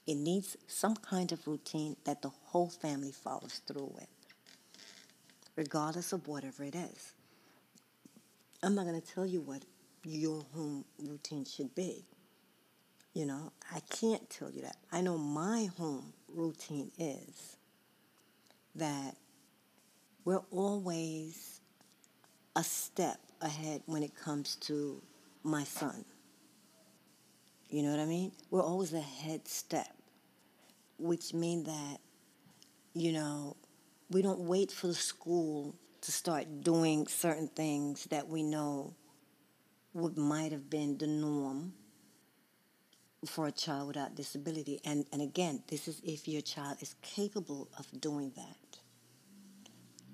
It 0.07 0.15
needs 0.15 0.57
some 0.67 0.97
kind 0.97 1.31
of 1.31 1.47
routine 1.47 1.97
that 2.05 2.23
the 2.23 2.31
whole 2.31 2.71
family 2.71 3.13
follows 3.13 3.61
through 3.67 3.93
with, 3.95 4.09
regardless 5.57 6.15
of 6.15 6.27
whatever 6.27 6.65
it 6.65 6.75
is. 6.75 7.13
I'm 8.63 8.75
not 8.75 8.87
going 8.87 8.99
to 8.99 9.07
tell 9.07 9.27
you 9.27 9.43
what 9.43 9.63
your 10.05 10.43
home 10.55 10.87
routine 10.99 11.45
should 11.45 11.75
be. 11.75 12.07
You 13.13 13.27
know, 13.27 13.53
I 13.71 13.81
can't 13.91 14.31
tell 14.31 14.51
you 14.51 14.63
that. 14.63 14.77
I 14.91 15.03
know 15.03 15.19
my 15.19 15.69
home 15.77 16.15
routine 16.35 16.91
is 16.99 17.59
that 18.75 19.17
we're 20.25 20.41
always 20.51 21.61
a 22.57 22.65
step 22.65 23.21
ahead 23.41 23.83
when 23.87 24.03
it 24.03 24.15
comes 24.15 24.57
to 24.57 25.03
my 25.43 25.65
son. 25.65 26.05
You 27.71 27.83
know 27.83 27.91
what 27.91 28.01
I 28.01 28.07
mean? 28.07 28.33
We're 28.51 28.63
always 28.63 28.93
a 28.93 29.01
head 29.01 29.47
step, 29.47 29.95
which 30.99 31.35
means 31.35 31.67
that, 31.67 31.99
you 32.95 33.13
know, 33.13 33.57
we 34.11 34.23
don't 34.23 34.41
wait 34.41 34.73
for 34.73 34.87
the 34.87 34.95
school 34.95 35.75
to 36.01 36.13
start 36.13 36.63
doing 36.63 37.07
certain 37.07 37.49
things 37.49 38.05
that 38.07 38.29
we 38.29 38.43
know 38.43 38.95
would 39.93 40.17
might 40.17 40.53
have 40.53 40.71
been 40.71 40.97
the 40.97 41.07
norm 41.07 41.73
for 43.27 43.49
a 43.49 43.53
child 43.53 43.89
without 43.89 44.15
disability. 44.15 44.81
And, 44.85 45.05
and 45.13 45.21
again, 45.21 45.63
this 45.69 45.89
is 45.89 46.01
if 46.05 46.29
your 46.29 46.41
child 46.41 46.79
is 46.81 46.95
capable 47.03 47.69
of 47.79 47.87
doing 48.01 48.33
that. 48.37 48.68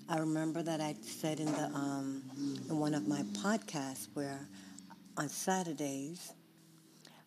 I 0.07 0.19
remember 0.19 0.61
that 0.61 0.81
I 0.81 0.95
said 1.01 1.39
in 1.39 1.47
the 1.47 1.65
um, 1.73 2.21
in 2.69 2.77
one 2.77 2.93
of 2.93 3.07
my 3.07 3.23
podcasts 3.41 4.07
where 4.13 4.39
on 5.17 5.29
Saturdays 5.29 6.31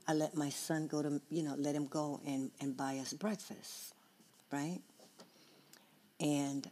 I 0.06 0.14
let 0.14 0.36
my 0.36 0.48
son 0.48 0.86
go 0.86 1.02
to 1.02 1.20
you 1.28 1.42
know 1.42 1.56
let 1.58 1.74
him 1.74 1.86
go 1.86 2.20
and, 2.24 2.52
and 2.60 2.76
buy 2.76 2.98
us 2.98 3.12
breakfast, 3.12 3.94
right? 4.52 4.78
And 6.20 6.70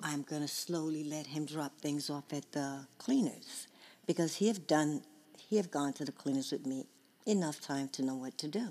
I'm 0.00 0.22
gonna 0.22 0.46
slowly 0.46 1.02
let 1.02 1.26
him 1.26 1.44
drop 1.44 1.80
things 1.80 2.08
off 2.08 2.32
at 2.32 2.52
the 2.52 2.86
cleaners 2.98 3.66
because 4.06 4.36
he 4.36 4.46
have 4.46 4.68
done 4.68 5.02
he 5.36 5.56
have 5.56 5.72
gone 5.72 5.92
to 5.94 6.04
the 6.04 6.12
cleaners 6.12 6.52
with 6.52 6.66
me 6.66 6.86
enough 7.26 7.60
time 7.60 7.88
to 7.88 8.02
know 8.02 8.14
what 8.14 8.38
to 8.38 8.46
do. 8.46 8.68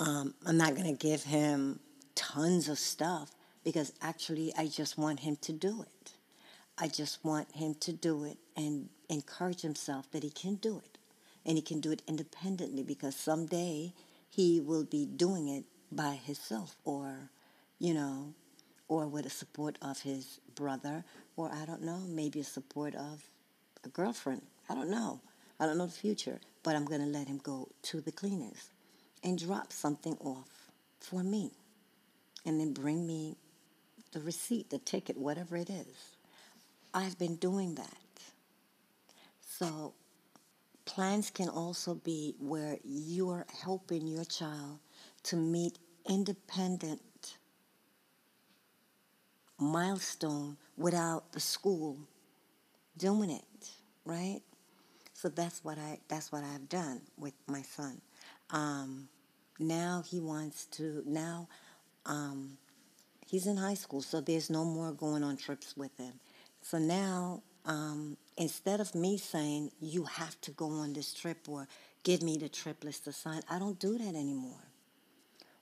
Um, 0.00 0.34
I'm 0.44 0.56
not 0.56 0.74
to 0.74 0.92
give 0.92 1.22
him 1.22 1.78
tons 2.16 2.68
of 2.68 2.78
stuff 2.78 3.30
because 3.68 3.92
actually 4.00 4.50
I 4.56 4.66
just 4.66 4.96
want 4.96 5.20
him 5.20 5.36
to 5.42 5.52
do 5.52 5.82
it. 5.82 6.12
I 6.78 6.88
just 6.88 7.22
want 7.22 7.54
him 7.54 7.74
to 7.80 7.92
do 7.92 8.24
it 8.24 8.38
and 8.56 8.88
encourage 9.10 9.60
himself 9.60 10.10
that 10.12 10.22
he 10.22 10.30
can 10.30 10.54
do 10.54 10.78
it. 10.78 10.96
And 11.44 11.58
he 11.58 11.60
can 11.60 11.78
do 11.78 11.92
it 11.92 12.00
independently 12.08 12.82
because 12.82 13.14
someday 13.14 13.92
he 14.30 14.58
will 14.58 14.84
be 14.84 15.04
doing 15.04 15.48
it 15.48 15.64
by 15.92 16.14
himself 16.14 16.76
or, 16.86 17.28
you 17.78 17.92
know, 17.92 18.32
or 18.88 19.06
with 19.06 19.24
the 19.24 19.30
support 19.30 19.76
of 19.82 20.00
his 20.00 20.40
brother 20.54 21.04
or 21.36 21.52
I 21.52 21.66
don't 21.66 21.82
know, 21.82 21.98
maybe 22.08 22.40
a 22.40 22.44
support 22.44 22.94
of 22.94 23.22
a 23.84 23.90
girlfriend. 23.90 24.40
I 24.70 24.76
don't 24.76 24.90
know. 24.90 25.20
I 25.60 25.66
don't 25.66 25.76
know 25.76 25.84
the 25.84 25.92
future 25.92 26.40
but 26.62 26.74
I'm 26.74 26.86
going 26.86 27.02
to 27.02 27.18
let 27.18 27.28
him 27.28 27.36
go 27.42 27.68
to 27.82 28.00
the 28.00 28.12
cleaners 28.12 28.70
and 29.22 29.38
drop 29.38 29.74
something 29.74 30.16
off 30.22 30.70
for 31.00 31.22
me 31.22 31.50
and 32.46 32.58
then 32.58 32.72
bring 32.72 33.06
me 33.06 33.36
the 34.12 34.20
receipt, 34.20 34.70
the 34.70 34.78
ticket, 34.78 35.16
whatever 35.16 35.56
it 35.56 35.70
is. 35.70 36.16
I've 36.94 37.18
been 37.18 37.36
doing 37.36 37.74
that. 37.74 37.96
So 39.40 39.94
plans 40.84 41.30
can 41.30 41.48
also 41.48 41.94
be 41.94 42.34
where 42.38 42.78
you're 42.84 43.46
helping 43.62 44.06
your 44.06 44.24
child 44.24 44.78
to 45.24 45.36
meet 45.36 45.78
independent 46.08 47.36
milestone 49.58 50.56
without 50.76 51.32
the 51.32 51.40
school 51.40 51.98
doing 52.96 53.30
it, 53.30 53.70
right? 54.04 54.40
So 55.14 55.28
that's 55.28 55.64
what 55.64 55.78
I 55.78 55.98
that's 56.08 56.30
what 56.30 56.44
I've 56.44 56.68
done 56.68 57.00
with 57.18 57.34
my 57.48 57.62
son. 57.62 58.00
Um, 58.50 59.08
now 59.58 60.04
he 60.06 60.20
wants 60.20 60.66
to 60.66 61.02
now 61.04 61.48
um, 62.06 62.56
he's 63.28 63.46
in 63.46 63.56
high 63.56 63.74
school, 63.74 64.02
so 64.02 64.20
there's 64.20 64.50
no 64.50 64.64
more 64.64 64.92
going 64.92 65.22
on 65.22 65.36
trips 65.36 65.76
with 65.76 65.96
him. 65.96 66.14
So 66.62 66.78
now 66.78 67.42
um, 67.64 68.16
instead 68.36 68.80
of 68.80 68.94
me 68.94 69.18
saying 69.18 69.70
you 69.80 70.04
have 70.04 70.40
to 70.40 70.50
go 70.52 70.66
on 70.66 70.94
this 70.94 71.12
trip 71.12 71.48
or 71.48 71.68
give 72.02 72.22
me 72.22 72.38
the 72.38 72.48
trip 72.48 72.82
list 72.82 73.04
to 73.04 73.12
sign, 73.12 73.42
I 73.48 73.58
don't 73.58 73.78
do 73.78 73.98
that 73.98 74.14
anymore. 74.14 74.64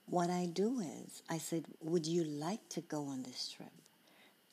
What 0.09 0.31
I 0.31 0.46
do 0.46 0.79
is 0.79 1.22
I 1.29 1.38
said, 1.38 1.64
"Would 1.81 2.07
you 2.07 2.22
like 2.22 2.68
to 2.70 2.81
go 2.81 3.07
on 3.07 3.24
this 3.24 3.48
trip?" 3.48 3.72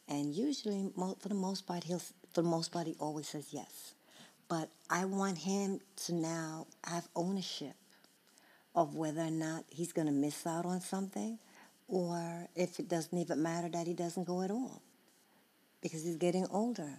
And 0.07 0.33
usually, 0.33 0.91
for 1.19 1.29
the 1.29 1.35
most 1.35 1.67
part, 1.67 1.83
he'll 1.83 1.99
for 1.99 2.41
the 2.41 2.49
most 2.49 2.71
part 2.71 2.87
he 2.87 2.95
always 2.99 3.27
says 3.27 3.47
yes. 3.51 3.93
But 4.49 4.69
I 4.89 5.05
want 5.05 5.37
him 5.37 5.79
to 6.05 6.13
now 6.13 6.67
have 6.83 7.07
ownership 7.15 7.75
of 8.75 8.95
whether 8.95 9.21
or 9.21 9.31
not 9.31 9.65
he's 9.69 9.93
going 9.93 10.07
to 10.07 10.13
miss 10.13 10.47
out 10.47 10.65
on 10.65 10.81
something, 10.81 11.37
or 11.87 12.47
if 12.55 12.79
it 12.79 12.87
doesn't 12.87 13.17
even 13.17 13.41
matter 13.41 13.69
that 13.69 13.87
he 13.87 13.93
doesn't 13.93 14.25
go 14.25 14.41
at 14.41 14.51
all, 14.51 14.81
because 15.81 16.03
he's 16.03 16.17
getting 16.17 16.47
older. 16.49 16.89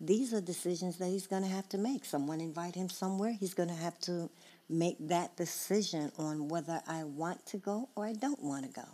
These 0.00 0.34
are 0.34 0.40
decisions 0.40 0.98
that 0.98 1.06
he's 1.06 1.28
going 1.28 1.42
to 1.42 1.48
have 1.48 1.68
to 1.68 1.78
make. 1.78 2.04
Someone 2.04 2.40
invite 2.40 2.74
him 2.74 2.88
somewhere, 2.88 3.32
he's 3.38 3.54
going 3.54 3.68
to 3.68 3.74
have 3.74 3.98
to 4.00 4.28
make 4.68 4.96
that 5.08 5.36
decision 5.36 6.10
on 6.18 6.48
whether 6.48 6.80
I 6.88 7.04
want 7.04 7.44
to 7.46 7.58
go 7.58 7.88
or 7.94 8.06
I 8.06 8.14
don't 8.14 8.42
want 8.42 8.64
to 8.64 8.72
go 8.72 8.88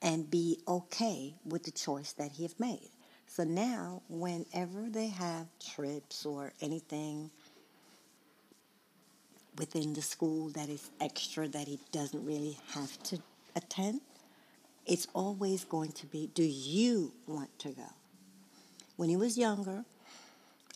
and 0.00 0.28
be 0.28 0.58
okay 0.66 1.34
with 1.44 1.62
the 1.62 1.70
choice 1.70 2.12
that 2.14 2.32
he 2.32 2.42
have 2.42 2.58
made. 2.58 2.90
So 3.26 3.44
now, 3.44 4.02
whenever 4.08 4.90
they 4.90 5.08
have 5.08 5.46
trips 5.74 6.26
or 6.26 6.52
anything 6.60 7.30
within 9.58 9.92
the 9.92 10.02
school 10.02 10.48
that 10.50 10.68
is 10.68 10.90
extra 11.00 11.46
that 11.48 11.68
he 11.68 11.78
doesn't 11.92 12.24
really 12.26 12.58
have 12.74 13.02
to 13.04 13.18
attend, 13.54 14.00
it's 14.86 15.06
always 15.14 15.64
going 15.64 15.92
to 15.92 16.06
be, 16.06 16.30
do 16.34 16.42
you 16.42 17.12
want 17.26 17.56
to 17.60 17.70
go? 17.70 17.90
When 18.96 19.08
he 19.08 19.16
was 19.16 19.38
younger, 19.38 19.84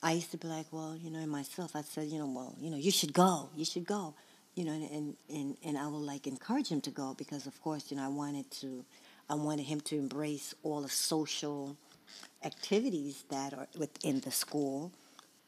I 0.03 0.13
used 0.13 0.31
to 0.33 0.37
be 0.37 0.49
like, 0.49 0.67
well, 0.71 0.97
you 0.97 1.11
know, 1.11 1.27
myself, 1.27 1.75
I 1.75 1.83
said, 1.83 2.09
you 2.09 2.19
know, 2.19 2.27
well, 2.27 2.55
you 2.61 2.71
know, 2.71 2.77
you 2.77 2.91
should 2.91 3.13
go, 3.13 3.49
you 3.57 3.65
should 3.65 3.87
go, 3.87 4.15
you 4.55 4.65
know, 4.65 4.73
and, 4.73 5.17
and, 5.29 5.57
and 5.65 5.79
I 5.79 5.87
will 5.89 6.01
like 6.01 6.27
encourage 6.27 6.69
him 6.69 6.81
to 6.83 6.91
go 6.91 7.15
because, 7.17 7.47
of 7.47 7.61
course, 7.63 7.91
you 7.91 7.97
know, 7.97 8.05
I 8.05 8.09
wanted 8.09 8.51
to 8.63 8.85
I 9.29 9.35
wanted 9.35 9.65
him 9.65 9.81
to 9.83 9.97
embrace 9.97 10.55
all 10.63 10.83
the 10.83 10.89
social 10.89 11.77
activities 12.45 13.25
that 13.29 13.53
are 13.55 13.67
within 13.77 14.21
the 14.21 14.31
school 14.31 14.93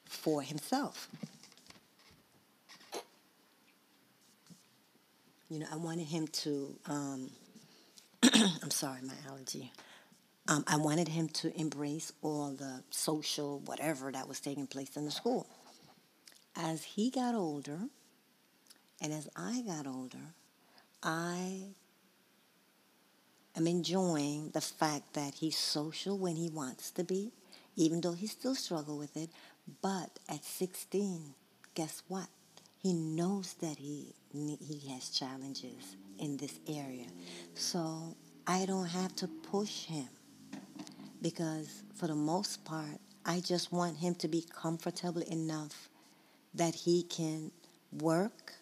for 0.04 0.42
himself. 0.42 1.08
You 5.48 5.60
know, 5.60 5.66
I 5.72 5.76
wanted 5.76 6.08
him 6.08 6.26
to, 6.26 6.74
um, 6.86 7.30
I'm 8.34 8.70
sorry, 8.70 9.00
my 9.02 9.14
allergy. 9.28 9.72
Um, 10.48 10.64
I 10.66 10.76
wanted 10.76 11.08
him 11.08 11.28
to 11.28 11.58
embrace 11.58 12.12
all 12.22 12.52
the 12.52 12.82
social 12.90 13.60
whatever 13.60 14.10
that 14.10 14.26
was 14.26 14.40
taking 14.40 14.66
place 14.66 14.96
in 14.96 15.04
the 15.04 15.10
school. 15.10 15.46
As 16.56 16.82
he 16.82 17.10
got 17.10 17.34
older, 17.34 17.78
and 19.00 19.12
as 19.12 19.28
I 19.36 19.62
got 19.62 19.86
older, 19.86 20.34
I 21.02 21.68
am 23.56 23.66
enjoying 23.66 24.50
the 24.50 24.60
fact 24.60 25.14
that 25.14 25.34
he's 25.34 25.56
social 25.56 26.18
when 26.18 26.36
he 26.36 26.48
wants 26.48 26.90
to 26.92 27.04
be, 27.04 27.32
even 27.76 28.00
though 28.00 28.14
he 28.14 28.26
still 28.26 28.54
struggle 28.54 28.98
with 28.98 29.16
it. 29.16 29.30
But 29.82 30.18
at 30.28 30.44
16, 30.44 31.34
guess 31.74 32.02
what? 32.08 32.28
He 32.88 32.94
knows 32.94 33.52
that 33.60 33.76
he 33.76 34.14
he 34.32 34.88
has 34.94 35.10
challenges 35.10 35.96
in 36.18 36.38
this 36.38 36.58
area. 36.66 37.08
So 37.52 38.16
I 38.46 38.64
don't 38.64 38.86
have 38.86 39.14
to 39.16 39.28
push 39.28 39.84
him 39.84 40.08
because 41.20 41.82
for 41.96 42.06
the 42.06 42.14
most 42.14 42.64
part, 42.64 42.98
I 43.26 43.40
just 43.40 43.72
want 43.72 43.98
him 43.98 44.14
to 44.14 44.28
be 44.28 44.42
comfortable 44.62 45.20
enough 45.20 45.90
that 46.54 46.74
he 46.74 47.02
can 47.02 47.50
work 47.92 48.54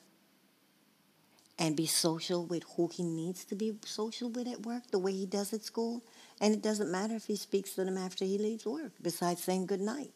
and 1.57 1.77
be 1.77 1.87
social 1.87 2.45
with 2.47 2.65
who 2.75 2.91
he 2.93 3.05
needs 3.05 3.45
to 3.45 3.55
be 3.55 3.77
social 3.85 4.29
with 4.29 4.49
at 4.49 4.67
work, 4.67 4.91
the 4.91 4.99
way 4.99 5.13
he 5.13 5.27
does 5.27 5.53
at 5.53 5.63
school. 5.63 6.03
And 6.41 6.53
it 6.53 6.63
doesn't 6.63 6.91
matter 6.91 7.15
if 7.15 7.27
he 7.27 7.37
speaks 7.37 7.75
to 7.75 7.85
them 7.85 7.97
after 7.97 8.25
he 8.25 8.39
leaves 8.39 8.67
work, 8.67 8.91
besides 9.01 9.45
saying 9.45 9.67
good 9.67 9.81
night. 9.81 10.11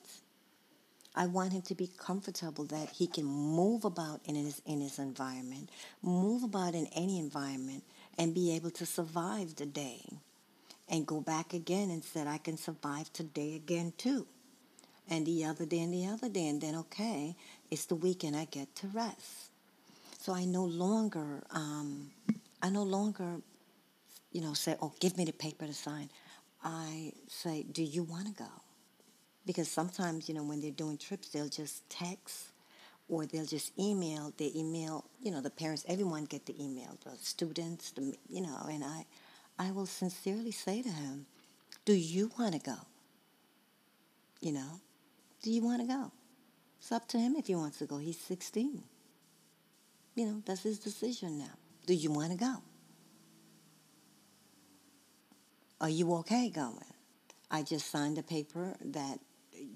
I 1.15 1.27
want 1.27 1.53
him 1.53 1.63
to 1.63 1.75
be 1.75 1.91
comfortable 1.99 2.65
that 2.67 2.91
he 2.91 3.07
can 3.07 3.25
move 3.25 3.85
about 3.85 4.21
in 4.25 4.37
his 4.37 4.63
in 4.65 4.81
his 4.81 4.99
environment, 4.99 5.71
move 6.03 6.45
about 6.45 6.75
in 6.75 6.87
any 6.95 7.19
environment, 7.19 7.83
and 8.17 8.35
be 8.35 8.55
able 8.55 8.71
to 8.73 8.87
survive 8.87 9.57
the 9.57 9.67
day, 9.67 10.03
and 10.89 11.07
go 11.07 11.21
back 11.21 11.53
again 11.53 11.91
and 11.91 12.05
said 12.05 12.27
I 12.27 12.39
can 12.39 12.57
survive 12.57 13.13
today 13.13 13.57
again 13.57 13.93
too, 13.99 14.27
and 15.09 15.27
the 15.27 15.45
other 15.45 15.67
day 15.67 15.81
and 15.81 15.93
the 15.93 16.07
other 16.07 16.29
day, 16.29 16.47
and 16.47 16.61
then 16.61 16.77
okay, 16.77 17.35
it's 17.71 17.87
the 17.87 17.97
weekend 17.97 18.37
I 18.37 18.45
get 18.45 18.75
to 18.77 18.87
rest. 18.89 19.51
So 20.21 20.35
I 20.35 20.45
no 20.45 20.65
longer, 20.65 21.43
um, 21.51 22.11
I 22.63 22.69
no 22.69 22.83
longer, 22.83 23.41
you 24.33 24.43
know, 24.43 24.53
say, 24.53 24.77
oh, 24.83 24.93
give 25.01 25.17
me 25.17 25.25
the 25.25 25.33
paper 25.33 25.67
to 25.67 25.73
sign. 25.73 26.11
I 26.63 27.13
say, 27.27 27.63
do 27.63 27.83
you 27.83 28.03
want 28.03 28.27
to 28.27 28.33
go? 28.35 28.51
Because 29.47 29.69
sometimes, 29.69 30.29
you 30.29 30.35
know, 30.35 30.43
when 30.43 30.61
they're 30.61 30.71
doing 30.71 30.99
trips, 30.99 31.29
they'll 31.29 31.49
just 31.49 31.89
text 31.89 32.49
or 33.09 33.27
they'll 33.27 33.47
just 33.47 33.77
email. 33.79 34.33
They 34.37 34.53
email, 34.55 35.05
you 35.21 35.31
know, 35.31 35.41
the 35.41 35.51
parents, 35.51 35.85
everyone 35.89 36.25
get 36.25 36.47
the 36.47 36.63
email, 36.63 36.99
the 37.05 37.17
students, 37.21 37.91
the, 37.93 38.15
you 38.29 38.43
know, 38.43 38.67
and 38.71 38.85
I, 38.85 39.07
I 39.59 39.71
will 39.73 39.87
sincerely 39.87 40.53
say 40.53 40.83
to 40.83 40.89
him, 40.89 41.27
do 41.85 41.95
you 41.95 42.31
want 42.39 42.55
to 42.55 42.61
go? 42.61 42.77
You 44.41 44.53
know, 44.53 44.81
do 45.43 45.51
you 45.51 45.63
want 45.63 45.81
to 45.81 45.87
go? 45.87 46.13
It's 46.79 46.93
up 46.93 47.09
to 47.09 47.19
him 47.19 47.35
if 47.37 47.47
he 47.47 47.55
wants 47.55 47.79
to 47.79 47.87
go. 47.87 47.99
He's 47.99 48.19
16 48.19 48.83
you 50.15 50.27
know, 50.27 50.43
that's 50.45 50.63
his 50.63 50.79
decision 50.79 51.39
now. 51.39 51.55
Do 51.87 51.95
you 51.95 52.11
want 52.11 52.33
to 52.33 52.37
go? 52.37 52.57
Are 55.81 55.89
you 55.89 56.13
okay 56.17 56.51
going? 56.51 56.77
I 57.51 57.63
just 57.63 57.91
signed 57.91 58.19
a 58.19 58.23
paper 58.23 58.77
that, 58.85 59.19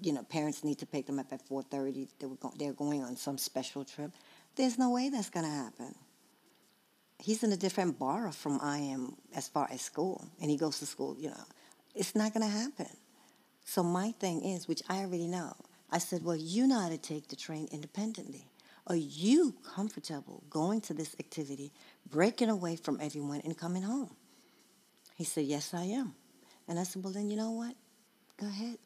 you 0.01 0.13
know, 0.13 0.23
parents 0.23 0.63
need 0.63 0.79
to 0.79 0.85
pick 0.85 1.05
them 1.07 1.19
up 1.19 1.31
at 1.31 1.47
4.30. 1.47 2.07
They 2.19 2.27
were 2.27 2.35
go- 2.35 2.53
they're 2.57 2.73
going 2.73 3.03
on 3.03 3.15
some 3.15 3.37
special 3.37 3.83
trip. 3.85 4.11
There's 4.55 4.77
no 4.77 4.91
way 4.91 5.09
that's 5.09 5.29
going 5.29 5.45
to 5.45 5.51
happen. 5.51 5.95
He's 7.19 7.43
in 7.43 7.51
a 7.51 7.57
different 7.57 7.97
bar 7.97 8.31
from 8.31 8.59
I 8.61 8.77
am 8.77 9.15
as 9.35 9.47
far 9.47 9.67
as 9.71 9.81
school, 9.81 10.27
and 10.41 10.51
he 10.51 10.57
goes 10.57 10.79
to 10.79 10.85
school, 10.85 11.15
you 11.19 11.29
know. 11.29 11.43
It's 11.95 12.15
not 12.15 12.33
going 12.33 12.45
to 12.45 12.57
happen. 12.57 12.89
So 13.65 13.83
my 13.83 14.11
thing 14.11 14.43
is, 14.43 14.67
which 14.67 14.83
I 14.89 14.99
already 14.99 15.27
know, 15.27 15.53
I 15.91 15.97
said, 15.97 16.23
well, 16.23 16.35
you 16.35 16.67
know 16.67 16.79
how 16.79 16.89
to 16.89 16.97
take 16.97 17.29
the 17.29 17.35
train 17.35 17.67
independently. 17.71 18.47
Are 18.87 18.95
you 18.95 19.55
comfortable 19.75 20.43
going 20.49 20.81
to 20.81 20.93
this 20.93 21.15
activity, 21.19 21.71
breaking 22.09 22.49
away 22.49 22.75
from 22.75 22.99
everyone, 23.01 23.41
and 23.43 23.57
coming 23.57 23.81
home? 23.81 24.11
He 25.15 25.23
said, 25.23 25.45
Yes, 25.45 25.73
I 25.73 25.85
am. 25.85 26.13
And 26.67 26.77
I 26.77 26.83
said, 26.83 27.03
Well, 27.03 27.13
then 27.13 27.29
you 27.29 27.37
know 27.37 27.51
what? 27.51 27.75
Go 28.37 28.45
ahead. 28.45 28.77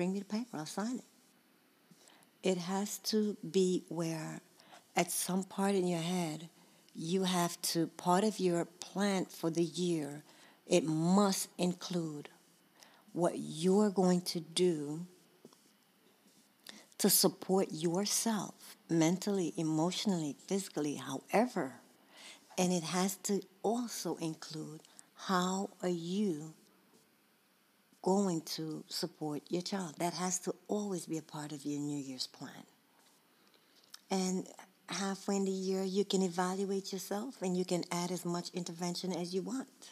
Bring 0.00 0.14
me 0.14 0.20
the 0.20 0.24
paper. 0.24 0.56
I'll 0.56 0.64
sign 0.64 0.96
it. 0.96 1.04
It 2.42 2.56
has 2.56 2.96
to 3.10 3.36
be 3.50 3.84
where, 3.90 4.40
at 4.96 5.10
some 5.10 5.44
part 5.44 5.74
in 5.74 5.86
your 5.86 6.00
head, 6.00 6.48
you 6.94 7.24
have 7.24 7.60
to, 7.60 7.88
part 7.98 8.24
of 8.24 8.40
your 8.40 8.64
plan 8.64 9.26
for 9.26 9.50
the 9.50 9.62
year, 9.62 10.22
it 10.66 10.86
must 10.86 11.50
include 11.58 12.30
what 13.12 13.34
you're 13.36 13.90
going 13.90 14.22
to 14.22 14.40
do 14.40 15.04
to 16.96 17.10
support 17.10 17.66
yourself 17.70 18.78
mentally, 18.88 19.52
emotionally, 19.58 20.34
physically, 20.46 20.94
however. 20.94 21.74
And 22.56 22.72
it 22.72 22.84
has 22.84 23.16
to 23.24 23.42
also 23.62 24.16
include 24.16 24.80
how 25.14 25.68
are 25.82 25.90
you 25.90 26.54
going 28.02 28.42
to 28.42 28.84
support 28.88 29.42
your 29.48 29.62
child. 29.62 29.94
That 29.98 30.14
has 30.14 30.38
to 30.40 30.54
always 30.68 31.06
be 31.06 31.18
a 31.18 31.22
part 31.22 31.52
of 31.52 31.64
your 31.64 31.80
New 31.80 31.98
Year's 31.98 32.26
plan. 32.26 32.64
And 34.10 34.46
halfway 34.88 35.36
in 35.36 35.44
the 35.44 35.50
year, 35.50 35.84
you 35.84 36.04
can 36.04 36.22
evaluate 36.22 36.92
yourself 36.92 37.42
and 37.42 37.56
you 37.56 37.64
can 37.64 37.84
add 37.92 38.10
as 38.10 38.24
much 38.24 38.50
intervention 38.54 39.12
as 39.12 39.34
you 39.34 39.42
want. 39.42 39.90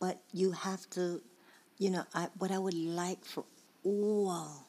But 0.00 0.20
you 0.32 0.52
have 0.52 0.88
to, 0.90 1.20
you 1.78 1.90
know, 1.90 2.04
I, 2.14 2.28
what 2.38 2.50
I 2.50 2.58
would 2.58 2.74
like 2.74 3.24
for 3.24 3.44
all 3.84 4.64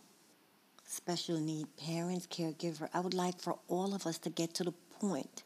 special 0.85 1.39
need 1.39 1.67
parents, 1.77 2.27
caregiver, 2.27 2.89
I 2.93 2.99
would 2.99 3.13
like 3.13 3.39
for 3.39 3.57
all 3.67 3.93
of 3.93 4.07
us 4.07 4.17
to 4.19 4.29
get 4.29 4.55
to 4.55 4.63
the 4.63 4.73
point 4.99 5.43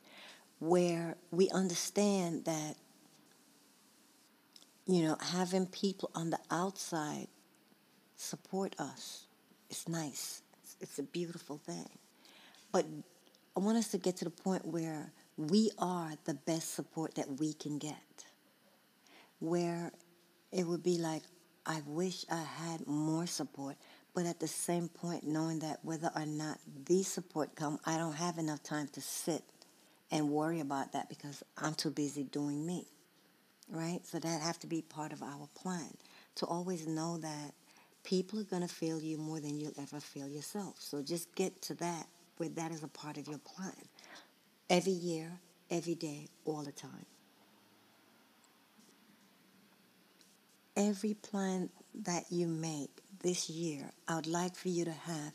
where 0.59 1.15
we 1.31 1.49
understand 1.49 2.45
that, 2.45 2.77
you 4.85 5.03
know, 5.03 5.17
having 5.19 5.65
people 5.67 6.11
on 6.13 6.29
the 6.29 6.39
outside 6.51 7.27
support 8.15 8.75
us 8.79 9.25
is 9.69 9.87
nice. 9.87 10.41
It's, 10.61 10.75
it's 10.81 10.99
a 10.99 11.03
beautiful 11.03 11.57
thing. 11.57 11.89
But 12.71 12.85
I 13.55 13.59
want 13.59 13.77
us 13.77 13.89
to 13.89 13.97
get 13.97 14.17
to 14.17 14.25
the 14.25 14.31
point 14.31 14.65
where 14.65 15.11
we 15.37 15.71
are 15.77 16.11
the 16.25 16.33
best 16.33 16.73
support 16.73 17.15
that 17.15 17.39
we 17.39 17.53
can 17.53 17.77
get. 17.77 17.95
Where 19.39 19.91
it 20.51 20.65
would 20.65 20.83
be 20.83 20.97
like, 20.97 21.23
I 21.65 21.81
wish 21.85 22.25
I 22.29 22.43
had 22.43 22.85
more 22.87 23.25
support, 23.25 23.77
but 24.13 24.25
at 24.25 24.39
the 24.39 24.47
same 24.47 24.89
point, 24.89 25.25
knowing 25.25 25.59
that 25.59 25.79
whether 25.83 26.11
or 26.15 26.25
not 26.25 26.59
the 26.85 27.03
support 27.03 27.55
come, 27.55 27.79
I 27.85 27.97
don't 27.97 28.13
have 28.13 28.37
enough 28.37 28.63
time 28.63 28.89
to 28.93 29.01
sit 29.01 29.43
and 30.11 30.29
worry 30.29 30.59
about 30.59 30.91
that 30.91 31.09
because 31.09 31.41
I'm 31.57 31.73
too 31.73 31.89
busy 31.89 32.23
doing 32.23 32.65
me. 32.65 32.87
Right? 33.69 33.99
So 34.05 34.19
that 34.19 34.41
have 34.41 34.59
to 34.59 34.67
be 34.67 34.81
part 34.81 35.13
of 35.13 35.23
our 35.23 35.47
plan. 35.55 35.91
To 36.35 36.45
always 36.45 36.87
know 36.87 37.17
that 37.17 37.53
people 38.03 38.39
are 38.39 38.43
going 38.45 38.61
to 38.63 38.67
feel 38.67 39.01
you 39.01 39.17
more 39.17 39.39
than 39.39 39.59
you'll 39.59 39.73
ever 39.79 39.99
feel 39.99 40.27
yourself. 40.27 40.75
So 40.79 41.01
just 41.01 41.33
get 41.35 41.61
to 41.63 41.75
that 41.75 42.07
where 42.37 42.49
that 42.49 42.71
is 42.71 42.83
a 42.83 42.87
part 42.87 43.17
of 43.17 43.27
your 43.27 43.39
plan. 43.39 43.73
Every 44.69 44.91
year, 44.93 45.31
every 45.71 45.95
day, 45.95 46.27
all 46.45 46.63
the 46.63 46.71
time. 46.71 47.05
Every 50.75 51.13
plan 51.13 51.69
that 52.03 52.25
you 52.31 52.47
make 52.47 52.89
this 53.21 53.49
year, 53.49 53.91
I 54.07 54.15
would 54.15 54.27
like 54.27 54.55
for 54.55 54.69
you 54.69 54.85
to 54.85 54.91
have 54.91 55.33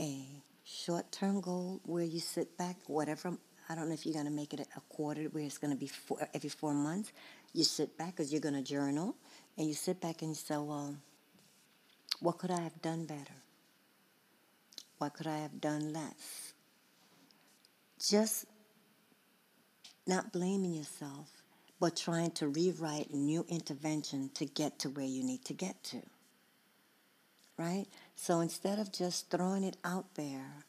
a 0.00 0.26
short 0.64 1.12
term 1.12 1.40
goal 1.40 1.80
where 1.84 2.04
you 2.04 2.20
sit 2.20 2.56
back, 2.58 2.76
whatever. 2.86 3.36
I 3.68 3.74
don't 3.74 3.88
know 3.88 3.94
if 3.94 4.04
you're 4.04 4.14
going 4.14 4.26
to 4.26 4.32
make 4.32 4.52
it 4.52 4.60
a 4.60 4.80
quarter 4.88 5.22
where 5.24 5.44
it's 5.44 5.58
going 5.58 5.72
to 5.72 5.78
be 5.78 5.86
four, 5.86 6.18
every 6.34 6.50
four 6.50 6.74
months. 6.74 7.12
You 7.52 7.64
sit 7.64 7.96
back 7.96 8.16
because 8.16 8.30
you're 8.30 8.40
going 8.40 8.54
to 8.54 8.62
journal 8.62 9.14
and 9.56 9.66
you 9.66 9.74
sit 9.74 10.00
back 10.00 10.20
and 10.20 10.30
you 10.30 10.34
say, 10.34 10.56
well, 10.56 10.96
what 12.20 12.38
could 12.38 12.50
I 12.50 12.60
have 12.60 12.80
done 12.82 13.06
better? 13.06 13.34
What 14.98 15.14
could 15.14 15.26
I 15.26 15.38
have 15.38 15.60
done 15.60 15.92
less? 15.92 16.52
Just 17.98 18.46
not 20.06 20.32
blaming 20.32 20.74
yourself, 20.74 21.30
but 21.80 21.96
trying 21.96 22.32
to 22.32 22.48
rewrite 22.48 23.12
new 23.12 23.46
intervention 23.48 24.30
to 24.34 24.44
get 24.44 24.78
to 24.80 24.90
where 24.90 25.06
you 25.06 25.22
need 25.22 25.44
to 25.46 25.54
get 25.54 25.82
to. 25.84 26.02
Right? 27.56 27.86
So 28.16 28.40
instead 28.40 28.78
of 28.78 28.92
just 28.92 29.30
throwing 29.30 29.64
it 29.64 29.76
out 29.84 30.14
there 30.16 30.64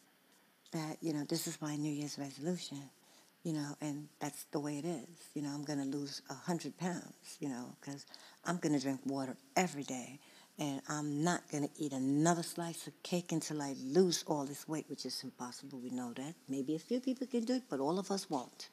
that, 0.76 0.98
you 1.02 1.14
know, 1.14 1.24
this 1.28 1.48
is 1.48 1.62
my 1.62 1.76
New 1.76 1.92
Year's 1.92 2.18
resolution, 2.20 2.78
you 3.44 3.54
know, 3.54 3.76
and 3.82 4.08
that's 4.20 4.46
the 4.52 4.60
way 4.60 4.78
it 4.78 4.86
is. 4.86 5.30
You 5.34 5.42
know, 5.42 5.50
I'm 5.50 5.64
going 5.64 5.80
to 5.80 5.98
lose 5.98 6.22
100 6.28 6.78
pounds, 6.78 7.38
you 7.40 7.50
know, 7.50 7.76
because 7.80 8.06
I'm 8.46 8.58
going 8.58 8.74
to 8.74 8.80
drink 8.80 9.00
water 9.06 9.36
every 9.56 9.84
day 9.84 10.20
and 10.60 10.82
I'm 10.88 11.24
not 11.24 11.50
going 11.52 11.64
to 11.68 11.70
eat 11.78 11.94
another 11.94 12.44
slice 12.44 12.88
of 12.88 12.94
cake 13.04 13.32
until 13.32 13.62
I 13.62 13.76
lose 13.84 14.24
all 14.28 14.46
this 14.46 14.68
weight, 14.68 14.86
which 14.88 15.06
is 15.06 15.24
impossible. 15.24 15.80
We 15.80 15.90
know 15.90 16.14
that. 16.14 16.34
Maybe 16.48 16.76
a 16.76 16.80
few 16.80 17.00
people 17.00 17.28
can 17.28 17.44
do 17.44 17.56
it, 17.56 17.64
but 17.70 17.80
all 17.80 18.00
of 18.00 18.12
us 18.12 18.30
won't. 18.30 18.70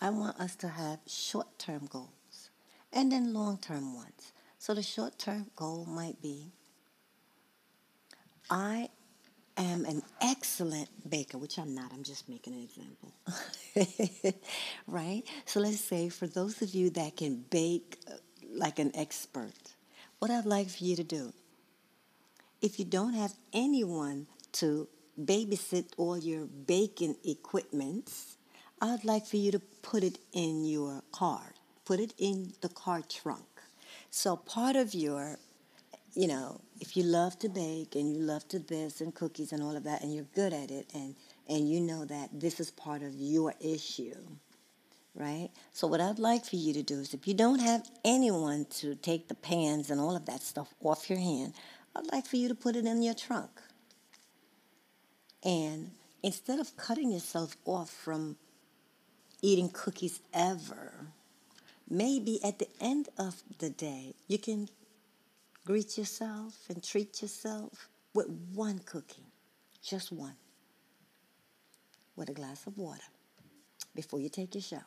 I 0.00 0.10
want 0.10 0.38
us 0.38 0.56
to 0.56 0.68
have 0.68 1.00
short 1.06 1.58
term 1.58 1.86
goals 1.90 2.50
and 2.92 3.10
then 3.10 3.32
long 3.32 3.58
term 3.58 3.94
ones. 3.94 4.32
So 4.58 4.74
the 4.74 4.82
short 4.82 5.18
term 5.18 5.46
goal 5.56 5.86
might 5.86 6.20
be 6.20 6.52
I 8.50 8.90
am 9.56 9.84
an 9.84 10.02
excellent 10.20 10.88
baker, 11.08 11.38
which 11.38 11.58
I'm 11.58 11.74
not, 11.74 11.92
I'm 11.92 12.02
just 12.02 12.28
making 12.28 12.54
an 12.54 12.62
example. 12.62 14.40
right? 14.86 15.22
So 15.44 15.60
let's 15.60 15.80
say 15.80 16.08
for 16.08 16.26
those 16.26 16.62
of 16.62 16.74
you 16.74 16.90
that 16.90 17.16
can 17.16 17.44
bake 17.50 17.98
uh, 18.10 18.16
like 18.54 18.78
an 18.78 18.92
expert, 18.94 19.52
what 20.18 20.30
I'd 20.30 20.46
like 20.46 20.68
for 20.68 20.84
you 20.84 20.96
to 20.96 21.04
do. 21.04 21.32
If 22.62 22.78
you 22.78 22.84
don't 22.84 23.14
have 23.14 23.34
anyone 23.52 24.26
to 24.52 24.88
babysit 25.20 25.86
all 25.96 26.18
your 26.18 26.46
baking 26.46 27.16
equipments, 27.24 28.36
I'd 28.80 29.04
like 29.04 29.26
for 29.26 29.36
you 29.36 29.52
to 29.52 29.60
put 29.82 30.02
it 30.02 30.18
in 30.32 30.64
your 30.64 31.02
car. 31.12 31.54
Put 31.84 32.00
it 32.00 32.14
in 32.18 32.52
the 32.60 32.68
car 32.68 33.02
trunk. 33.08 33.44
So 34.10 34.36
part 34.36 34.76
of 34.76 34.94
your, 34.94 35.38
you 36.16 36.26
know, 36.26 36.62
if 36.80 36.96
you 36.96 37.02
love 37.02 37.38
to 37.40 37.48
bake 37.48 37.94
and 37.94 38.10
you 38.10 38.18
love 38.18 38.48
to 38.48 38.58
this 38.58 39.02
and 39.02 39.14
cookies 39.14 39.52
and 39.52 39.62
all 39.62 39.76
of 39.76 39.84
that 39.84 40.02
and 40.02 40.14
you're 40.14 40.26
good 40.34 40.52
at 40.52 40.70
it 40.70 40.86
and 40.94 41.14
and 41.48 41.70
you 41.70 41.78
know 41.80 42.04
that 42.06 42.30
this 42.32 42.58
is 42.58 42.70
part 42.72 43.02
of 43.02 43.14
your 43.14 43.54
issue, 43.60 44.16
right? 45.14 45.50
So 45.72 45.86
what 45.86 46.00
I'd 46.00 46.18
like 46.18 46.44
for 46.44 46.56
you 46.56 46.72
to 46.72 46.82
do 46.82 46.98
is 46.98 47.14
if 47.14 47.28
you 47.28 47.34
don't 47.34 47.60
have 47.60 47.88
anyone 48.04 48.66
to 48.80 48.96
take 48.96 49.28
the 49.28 49.34
pans 49.34 49.90
and 49.90 50.00
all 50.00 50.16
of 50.16 50.26
that 50.26 50.42
stuff 50.42 50.74
off 50.82 51.08
your 51.08 51.20
hand, 51.20 51.52
I'd 51.94 52.10
like 52.10 52.26
for 52.26 52.36
you 52.36 52.48
to 52.48 52.54
put 52.54 52.74
it 52.74 52.84
in 52.86 53.02
your 53.02 53.14
trunk. 53.14 53.50
And 55.44 55.92
instead 56.24 56.58
of 56.58 56.76
cutting 56.76 57.12
yourself 57.12 57.56
off 57.64 57.90
from 57.90 58.36
eating 59.40 59.68
cookies 59.68 60.20
ever, 60.34 61.06
maybe 61.88 62.42
at 62.42 62.58
the 62.58 62.68
end 62.80 63.08
of 63.16 63.42
the 63.58 63.70
day, 63.70 64.14
you 64.26 64.38
can 64.38 64.68
greet 65.66 65.98
yourself 65.98 66.54
and 66.68 66.82
treat 66.82 67.20
yourself 67.20 67.88
with 68.14 68.28
one 68.54 68.78
cookie, 68.78 69.26
just 69.82 70.12
one, 70.12 70.36
with 72.14 72.30
a 72.30 72.32
glass 72.32 72.66
of 72.68 72.78
water 72.78 73.02
before 73.94 74.20
you 74.20 74.28
take 74.28 74.54
your 74.54 74.62
shower. 74.62 74.80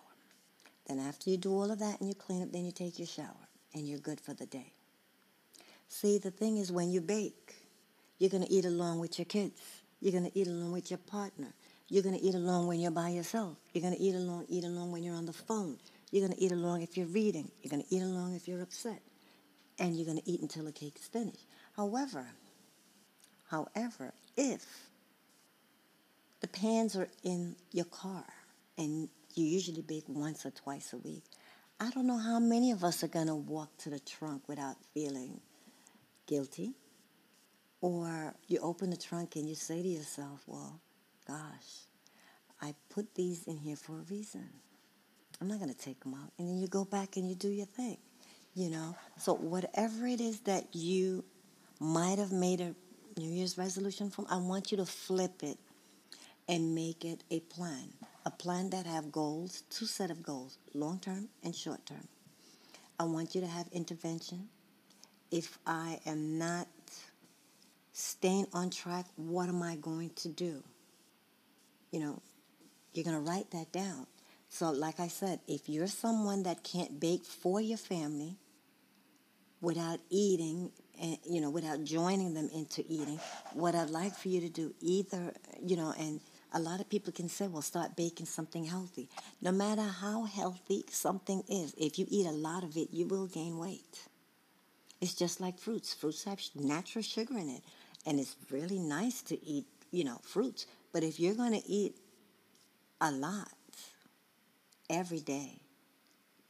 Then 0.87 0.99
after 0.99 1.29
you 1.29 1.37
do 1.37 1.51
all 1.51 1.69
of 1.69 1.79
that 1.79 1.99
and 1.99 2.07
you 2.07 2.15
clean 2.15 2.41
up, 2.41 2.51
then 2.53 2.65
you 2.65 2.71
take 2.71 2.97
your 2.97 3.07
shower 3.07 3.47
and 3.73 3.87
you're 3.87 3.99
good 3.99 4.21
for 4.21 4.33
the 4.33 4.45
day. 4.45 4.71
See, 5.89 6.17
the 6.17 6.31
thing 6.31 6.57
is 6.57 6.71
when 6.71 6.89
you 6.89 7.01
bake, 7.01 7.55
you're 8.17 8.29
going 8.29 8.43
to 8.43 8.51
eat 8.51 8.65
along 8.65 8.99
with 8.99 9.19
your 9.19 9.25
kids. 9.25 9.61
You're 9.99 10.13
going 10.13 10.31
to 10.31 10.39
eat 10.39 10.47
along 10.47 10.71
with 10.71 10.89
your 10.89 10.99
partner. 10.99 11.53
You're 11.89 12.03
going 12.03 12.17
to 12.17 12.23
eat 12.23 12.35
along 12.35 12.67
when 12.67 12.79
you're 12.79 12.91
by 12.91 13.09
yourself. 13.09 13.57
You're 13.73 13.81
going 13.81 13.95
to 13.95 14.01
eat 14.01 14.15
along, 14.15 14.45
eat 14.47 14.63
along 14.63 14.91
when 14.91 15.03
you're 15.03 15.15
on 15.15 15.25
the 15.25 15.33
phone. 15.33 15.77
You're 16.11 16.25
going 16.25 16.37
to 16.37 16.43
eat 16.43 16.53
along 16.53 16.83
if 16.83 16.95
you're 16.95 17.07
reading. 17.07 17.51
You're 17.61 17.69
going 17.69 17.83
to 17.83 17.95
eat 17.95 18.01
along 18.01 18.35
if 18.35 18.47
you're 18.47 18.61
upset. 18.61 19.01
And 19.79 19.95
you're 19.95 20.05
going 20.05 20.19
to 20.19 20.29
eat 20.29 20.41
until 20.41 20.65
the 20.65 20.71
cake 20.71 20.97
is 20.99 21.07
finished. 21.07 21.45
However, 21.75 22.27
however, 23.49 24.13
if 24.35 24.65
the 26.41 26.47
pans 26.47 26.95
are 26.95 27.09
in 27.23 27.55
your 27.71 27.85
car 27.85 28.25
and 28.77 29.09
you 29.35 29.45
usually 29.45 29.81
bake 29.81 30.05
once 30.07 30.45
or 30.45 30.51
twice 30.51 30.93
a 30.93 30.97
week. 30.97 31.23
I 31.79 31.89
don't 31.91 32.07
know 32.07 32.17
how 32.17 32.39
many 32.39 32.71
of 32.71 32.83
us 32.83 33.03
are 33.03 33.07
going 33.07 33.27
to 33.27 33.35
walk 33.35 33.69
to 33.79 33.89
the 33.89 33.99
trunk 33.99 34.43
without 34.47 34.75
feeling 34.93 35.39
guilty. 36.27 36.73
Or 37.81 38.33
you 38.47 38.59
open 38.59 38.89
the 38.89 38.97
trunk 38.97 39.35
and 39.35 39.47
you 39.47 39.55
say 39.55 39.81
to 39.81 39.87
yourself, 39.87 40.43
well, 40.47 40.81
gosh, 41.27 41.87
I 42.61 42.73
put 42.89 43.15
these 43.15 43.47
in 43.47 43.57
here 43.57 43.77
for 43.77 43.93
a 43.93 44.03
reason. 44.09 44.49
I'm 45.39 45.47
not 45.47 45.59
going 45.59 45.73
to 45.73 45.77
take 45.77 46.01
them 46.03 46.13
out. 46.13 46.31
And 46.37 46.49
then 46.49 46.59
you 46.59 46.67
go 46.67 46.83
back 46.83 47.15
and 47.15 47.29
you 47.29 47.35
do 47.35 47.47
your 47.49 47.65
thing, 47.65 47.97
you 48.59 48.69
know? 48.69 48.95
So 49.17 49.33
whatever 49.33 50.05
it 50.05 50.19
is 50.19 50.41
that 50.41 50.67
you 50.75 51.23
might 51.79 52.19
have 52.19 52.33
made 52.33 52.59
a 52.59 52.75
New 53.17 53.29
Year's 53.29 53.57
resolution 53.57 54.09
from, 54.09 54.27
I 54.29 54.37
want 54.37 54.71
you 54.71 54.77
to 54.77 54.85
flip 54.85 55.43
it 55.43 55.57
and 56.47 56.75
make 56.75 57.05
it 57.05 57.23
a 57.31 57.39
plan 57.39 57.93
a 58.25 58.31
plan 58.31 58.69
that 58.69 58.85
have 58.85 59.11
goals, 59.11 59.63
two 59.69 59.85
set 59.85 60.11
of 60.11 60.21
goals, 60.21 60.59
long 60.73 60.99
term 60.99 61.29
and 61.43 61.55
short 61.55 61.83
term. 61.85 62.07
I 62.99 63.05
want 63.05 63.33
you 63.33 63.41
to 63.41 63.47
have 63.47 63.67
intervention. 63.71 64.49
If 65.31 65.57
I 65.65 65.99
am 66.05 66.37
not 66.37 66.67
staying 67.93 68.47
on 68.53 68.69
track, 68.69 69.05
what 69.15 69.49
am 69.49 69.63
I 69.63 69.77
going 69.77 70.11
to 70.17 70.27
do? 70.27 70.63
You 71.91 72.01
know, 72.01 72.21
you're 72.93 73.05
going 73.05 73.15
to 73.15 73.31
write 73.31 73.49
that 73.51 73.71
down. 73.71 74.05
So, 74.49 74.69
like 74.71 74.99
I 74.99 75.07
said, 75.07 75.39
if 75.47 75.69
you're 75.69 75.87
someone 75.87 76.43
that 76.43 76.63
can't 76.63 76.99
bake 76.99 77.23
for 77.23 77.61
your 77.61 77.77
family 77.77 78.35
without 79.61 79.99
eating, 80.09 80.71
and 81.01 81.17
you 81.29 81.41
know, 81.41 81.49
without 81.49 81.83
joining 81.83 82.33
them 82.33 82.49
into 82.53 82.83
eating, 82.87 83.19
what 83.53 83.75
I'd 83.75 83.89
like 83.89 84.15
for 84.15 84.29
you 84.29 84.41
to 84.41 84.49
do, 84.49 84.73
either 84.81 85.33
you 85.61 85.75
know, 85.75 85.93
and 85.99 86.21
a 86.53 86.59
lot 86.59 86.79
of 86.79 86.89
people 86.89 87.13
can 87.13 87.29
say, 87.29 87.47
well, 87.47 87.61
start 87.61 87.95
baking 87.95 88.25
something 88.25 88.65
healthy. 88.65 89.07
No 89.41 89.51
matter 89.51 89.83
how 89.83 90.23
healthy 90.23 90.83
something 90.89 91.43
is, 91.47 91.73
if 91.77 91.99
you 91.99 92.05
eat 92.09 92.25
a 92.25 92.31
lot 92.31 92.63
of 92.63 92.75
it, 92.75 92.89
you 92.91 93.05
will 93.05 93.27
gain 93.27 93.57
weight. 93.57 94.07
It's 95.01 95.13
just 95.13 95.39
like 95.39 95.59
fruits. 95.59 95.93
Fruits 95.93 96.23
have 96.23 96.39
natural 96.55 97.03
sugar 97.03 97.37
in 97.37 97.49
it. 97.49 97.61
And 98.05 98.19
it's 98.19 98.35
really 98.49 98.79
nice 98.79 99.21
to 99.23 99.45
eat, 99.45 99.65
you 99.91 100.03
know, 100.03 100.19
fruits. 100.23 100.65
But 100.91 101.03
if 101.03 101.19
you're 101.19 101.35
going 101.35 101.53
to 101.53 101.67
eat 101.69 101.95
a 102.99 103.11
lot 103.11 103.51
every 104.89 105.19
day, 105.19 105.61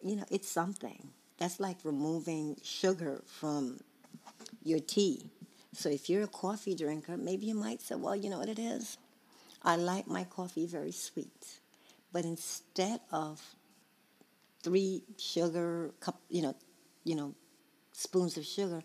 you 0.01 0.15
know, 0.15 0.25
it's 0.31 0.49
something. 0.49 1.09
That's 1.39 1.59
like 1.59 1.77
removing 1.83 2.57
sugar 2.63 3.23
from 3.25 3.79
your 4.63 4.79
tea. 4.79 5.31
So 5.73 5.89
if 5.89 6.09
you're 6.09 6.23
a 6.23 6.27
coffee 6.27 6.75
drinker, 6.75 7.15
maybe 7.15 7.45
you 7.45 7.55
might 7.55 7.81
say, 7.81 7.95
well, 7.95 8.15
you 8.15 8.29
know 8.29 8.39
what 8.39 8.49
it 8.49 8.59
is? 8.59 8.97
I 9.63 9.77
like 9.77 10.07
my 10.07 10.25
coffee 10.25 10.65
very 10.65 10.91
sweet. 10.91 11.59
But 12.11 12.25
instead 12.25 12.99
of 13.11 13.41
three 14.63 15.03
sugar 15.17 15.91
cup, 15.99 16.19
you 16.29 16.41
know, 16.41 16.55
you 17.05 17.15
know, 17.15 17.33
spoons 17.93 18.37
of 18.37 18.45
sugar, 18.45 18.81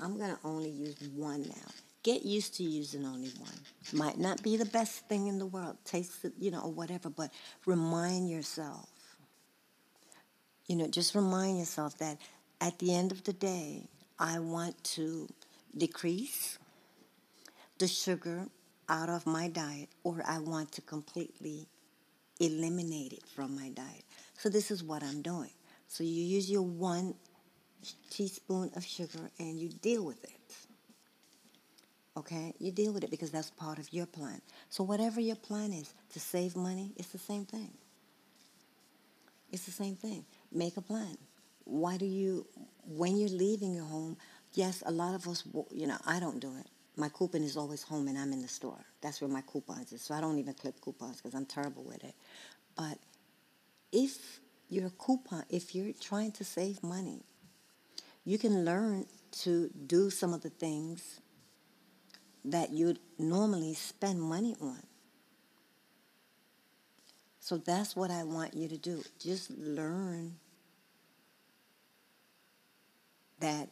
I'm 0.00 0.16
going 0.16 0.30
to 0.30 0.38
only 0.44 0.70
use 0.70 0.96
one 1.14 1.42
now. 1.42 1.72
Get 2.02 2.24
used 2.24 2.54
to 2.54 2.62
using 2.62 3.04
only 3.04 3.30
one. 3.38 3.52
Might 3.92 4.18
not 4.18 4.42
be 4.42 4.56
the 4.56 4.64
best 4.64 5.08
thing 5.08 5.26
in 5.26 5.38
the 5.38 5.46
world, 5.46 5.76
taste 5.84 6.24
it, 6.24 6.32
you 6.38 6.50
know, 6.50 6.60
or 6.60 6.70
whatever, 6.72 7.10
but 7.10 7.30
remind 7.66 8.30
yourself. 8.30 8.88
You 10.68 10.76
know, 10.76 10.86
just 10.86 11.14
remind 11.14 11.58
yourself 11.58 11.98
that 11.98 12.18
at 12.60 12.78
the 12.78 12.94
end 12.94 13.10
of 13.10 13.24
the 13.24 13.32
day, 13.32 13.88
I 14.18 14.38
want 14.38 14.82
to 14.94 15.28
decrease 15.76 16.58
the 17.78 17.88
sugar 17.88 18.46
out 18.88 19.08
of 19.08 19.26
my 19.26 19.48
diet 19.48 19.88
or 20.04 20.22
I 20.26 20.38
want 20.38 20.72
to 20.72 20.80
completely 20.82 21.66
eliminate 22.38 23.12
it 23.12 23.22
from 23.34 23.56
my 23.56 23.70
diet. 23.70 24.04
So 24.36 24.48
this 24.48 24.70
is 24.70 24.84
what 24.84 25.02
I'm 25.02 25.22
doing. 25.22 25.50
So 25.88 26.04
you 26.04 26.22
use 26.22 26.50
your 26.50 26.62
one 26.62 27.14
teaspoon 28.10 28.70
of 28.76 28.84
sugar 28.84 29.30
and 29.38 29.58
you 29.58 29.68
deal 29.68 30.04
with 30.04 30.22
it. 30.24 30.56
Okay? 32.16 32.52
You 32.58 32.72
deal 32.72 32.92
with 32.92 33.04
it 33.04 33.10
because 33.10 33.30
that's 33.30 33.50
part 33.50 33.78
of 33.78 33.92
your 33.92 34.06
plan. 34.06 34.40
So 34.68 34.84
whatever 34.84 35.20
your 35.20 35.36
plan 35.36 35.72
is 35.72 35.94
to 36.12 36.20
save 36.20 36.56
money, 36.56 36.92
it's 36.96 37.08
the 37.08 37.18
same 37.18 37.46
thing. 37.46 37.70
It's 39.50 39.64
the 39.64 39.72
same 39.72 39.96
thing. 39.96 40.24
Make 40.52 40.76
a 40.76 40.80
plan. 40.82 41.16
Why 41.64 41.96
do 41.96 42.06
you, 42.06 42.46
when 42.86 43.16
you're 43.18 43.28
leaving 43.28 43.74
your 43.74 43.84
home, 43.84 44.16
yes, 44.54 44.82
a 44.86 44.90
lot 44.90 45.14
of 45.14 45.26
us, 45.28 45.44
you 45.70 45.86
know, 45.86 45.98
I 46.06 46.20
don't 46.20 46.40
do 46.40 46.56
it. 46.58 46.66
My 46.96 47.08
coupon 47.08 47.42
is 47.42 47.56
always 47.56 47.82
home 47.82 48.08
and 48.08 48.18
I'm 48.18 48.32
in 48.32 48.42
the 48.42 48.48
store. 48.48 48.84
That's 49.02 49.20
where 49.20 49.30
my 49.30 49.42
coupons 49.42 49.92
is. 49.92 50.02
So 50.02 50.14
I 50.14 50.20
don't 50.20 50.38
even 50.38 50.54
clip 50.54 50.80
coupons 50.80 51.16
because 51.16 51.34
I'm 51.34 51.46
terrible 51.46 51.84
with 51.84 52.02
it. 52.02 52.14
But 52.76 52.98
if 53.92 54.40
you're 54.68 54.86
a 54.86 54.90
coupon, 54.90 55.44
if 55.50 55.74
you're 55.74 55.92
trying 56.00 56.32
to 56.32 56.44
save 56.44 56.82
money, 56.82 57.22
you 58.24 58.38
can 58.38 58.64
learn 58.64 59.06
to 59.30 59.70
do 59.86 60.10
some 60.10 60.34
of 60.34 60.42
the 60.42 60.50
things 60.50 61.20
that 62.44 62.70
you'd 62.70 62.98
normally 63.18 63.74
spend 63.74 64.20
money 64.20 64.56
on. 64.60 64.82
So 67.48 67.56
that's 67.56 67.96
what 67.96 68.10
I 68.10 68.24
want 68.24 68.52
you 68.52 68.68
to 68.68 68.76
do. 68.76 69.02
Just 69.18 69.50
learn 69.52 70.34
that 73.40 73.70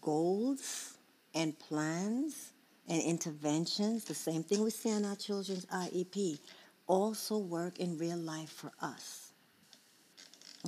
goals 0.00 0.96
and 1.34 1.58
plans 1.58 2.52
and 2.88 3.02
interventions, 3.02 4.04
the 4.04 4.14
same 4.14 4.42
thing 4.42 4.64
we 4.64 4.70
see 4.70 4.88
in 4.88 5.04
our 5.04 5.14
children's 5.14 5.66
IEP, 5.66 6.38
also 6.86 7.36
work 7.36 7.80
in 7.80 7.98
real 7.98 8.16
life 8.16 8.48
for 8.48 8.72
us. 8.80 9.32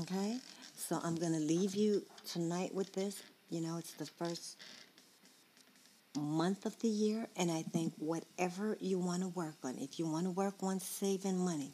Okay? 0.02 0.36
So 0.76 1.00
I'm 1.02 1.16
going 1.16 1.32
to 1.32 1.40
leave 1.40 1.74
you 1.74 2.04
tonight 2.30 2.74
with 2.74 2.92
this. 2.92 3.22
You 3.48 3.62
know, 3.62 3.78
it's 3.78 3.92
the 3.92 4.04
first 4.04 4.58
month 6.14 6.66
of 6.66 6.78
the 6.80 6.88
year, 6.88 7.26
and 7.38 7.50
I 7.50 7.62
think 7.62 7.94
whatever 7.96 8.76
you 8.82 8.98
want 8.98 9.22
to 9.22 9.28
work 9.28 9.56
on, 9.64 9.78
if 9.78 9.98
you 9.98 10.06
want 10.06 10.26
to 10.26 10.30
work 10.30 10.56
on 10.60 10.78
saving 10.78 11.38
money, 11.38 11.72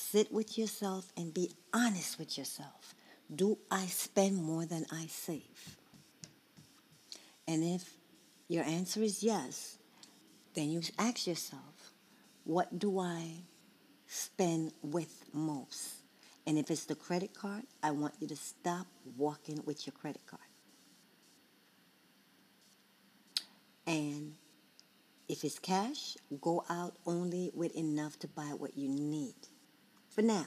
sit 0.00 0.32
with 0.32 0.56
yourself 0.56 1.12
and 1.16 1.32
be 1.34 1.52
honest 1.72 2.18
with 2.18 2.38
yourself. 2.38 2.94
Do 3.32 3.58
I 3.70 3.86
spend 3.86 4.42
more 4.42 4.64
than 4.64 4.86
I 4.90 5.06
save? 5.06 5.76
And 7.46 7.62
if 7.62 7.94
your 8.48 8.64
answer 8.64 9.02
is 9.02 9.22
yes, 9.22 9.76
then 10.54 10.70
you 10.70 10.80
ask 10.98 11.26
yourself, 11.26 11.92
what 12.44 12.78
do 12.78 12.98
I 12.98 13.42
spend 14.06 14.72
with 14.82 15.24
most? 15.32 16.02
And 16.46 16.58
if 16.58 16.70
it's 16.70 16.86
the 16.86 16.94
credit 16.94 17.34
card, 17.34 17.64
I 17.82 17.90
want 17.92 18.14
you 18.20 18.26
to 18.28 18.36
stop 18.36 18.86
walking 19.16 19.62
with 19.64 19.86
your 19.86 19.92
credit 19.92 20.22
card. 20.26 20.40
And 23.86 24.34
if 25.28 25.44
it's 25.44 25.58
cash, 25.58 26.16
go 26.40 26.64
out 26.68 26.96
only 27.06 27.50
with 27.54 27.76
enough 27.76 28.18
to 28.20 28.28
buy 28.28 28.54
what 28.56 28.76
you 28.76 28.88
need. 28.88 29.34
For 30.10 30.22
now. 30.22 30.46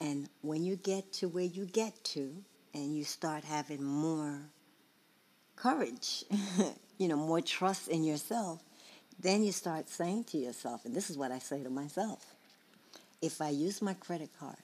And 0.00 0.28
when 0.42 0.64
you 0.64 0.76
get 0.76 1.12
to 1.14 1.28
where 1.28 1.44
you 1.44 1.66
get 1.66 2.02
to, 2.04 2.42
and 2.74 2.96
you 2.96 3.04
start 3.04 3.44
having 3.44 3.82
more 3.82 4.38
courage, 5.56 6.24
you 6.98 7.08
know, 7.08 7.16
more 7.16 7.40
trust 7.40 7.88
in 7.88 8.04
yourself, 8.04 8.62
then 9.18 9.42
you 9.42 9.52
start 9.52 9.88
saying 9.88 10.24
to 10.24 10.38
yourself, 10.38 10.84
and 10.84 10.94
this 10.94 11.10
is 11.10 11.18
what 11.18 11.30
I 11.32 11.38
say 11.38 11.62
to 11.62 11.70
myself 11.70 12.24
if 13.22 13.42
I 13.42 13.50
use 13.50 13.82
my 13.82 13.92
credit 13.92 14.30
card, 14.38 14.56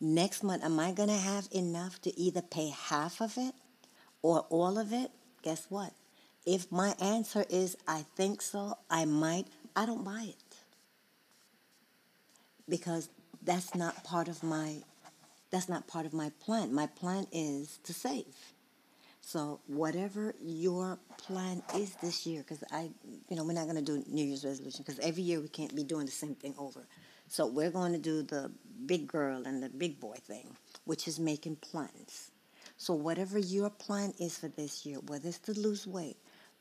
next 0.00 0.42
month, 0.42 0.64
am 0.64 0.80
I 0.80 0.90
going 0.90 1.08
to 1.08 1.14
have 1.14 1.46
enough 1.52 2.00
to 2.02 2.18
either 2.18 2.42
pay 2.42 2.70
half 2.70 3.20
of 3.20 3.38
it 3.38 3.54
or 4.22 4.40
all 4.50 4.76
of 4.76 4.92
it? 4.92 5.12
Guess 5.42 5.66
what? 5.68 5.92
If 6.46 6.70
my 6.70 6.94
answer 7.00 7.44
is 7.50 7.76
I 7.88 8.04
think 8.14 8.40
so, 8.40 8.78
I 8.88 9.04
might, 9.04 9.48
I 9.74 9.84
don't 9.84 10.04
buy 10.04 10.26
it. 10.28 10.56
Because 12.68 13.08
that's 13.42 13.74
not 13.74 14.02
part 14.04 14.28
of 14.28 14.42
my 14.42 14.76
that's 15.50 15.68
not 15.68 15.86
part 15.86 16.06
of 16.06 16.12
my 16.12 16.30
plan. 16.40 16.74
My 16.74 16.86
plan 16.86 17.26
is 17.32 17.78
to 17.84 17.92
save. 17.94 18.34
So 19.20 19.60
whatever 19.66 20.34
your 20.40 20.98
plan 21.18 21.62
is 21.74 21.94
this 21.96 22.26
year, 22.26 22.42
because 22.42 22.62
I, 22.70 22.90
you 23.28 23.36
know, 23.36 23.44
we're 23.44 23.54
not 23.54 23.64
going 23.64 23.76
to 23.76 23.82
do 23.82 24.04
New 24.08 24.24
Year's 24.24 24.44
resolution 24.44 24.84
because 24.86 25.00
every 25.00 25.22
year 25.22 25.40
we 25.40 25.48
can't 25.48 25.74
be 25.74 25.82
doing 25.82 26.06
the 26.06 26.12
same 26.12 26.34
thing 26.34 26.54
over. 26.58 26.86
So 27.28 27.46
we're 27.46 27.70
going 27.70 27.92
to 27.92 27.98
do 27.98 28.22
the 28.22 28.50
big 28.86 29.08
girl 29.08 29.42
and 29.46 29.62
the 29.62 29.68
big 29.68 29.98
boy 29.98 30.16
thing, 30.26 30.56
which 30.84 31.08
is 31.08 31.18
making 31.18 31.56
plans. 31.56 32.30
So 32.76 32.94
whatever 32.94 33.38
your 33.38 33.70
plan 33.70 34.12
is 34.20 34.38
for 34.38 34.48
this 34.48 34.86
year, 34.86 34.98
whether 35.06 35.28
it's 35.28 35.38
to 35.38 35.58
lose 35.58 35.86
weight, 35.86 36.16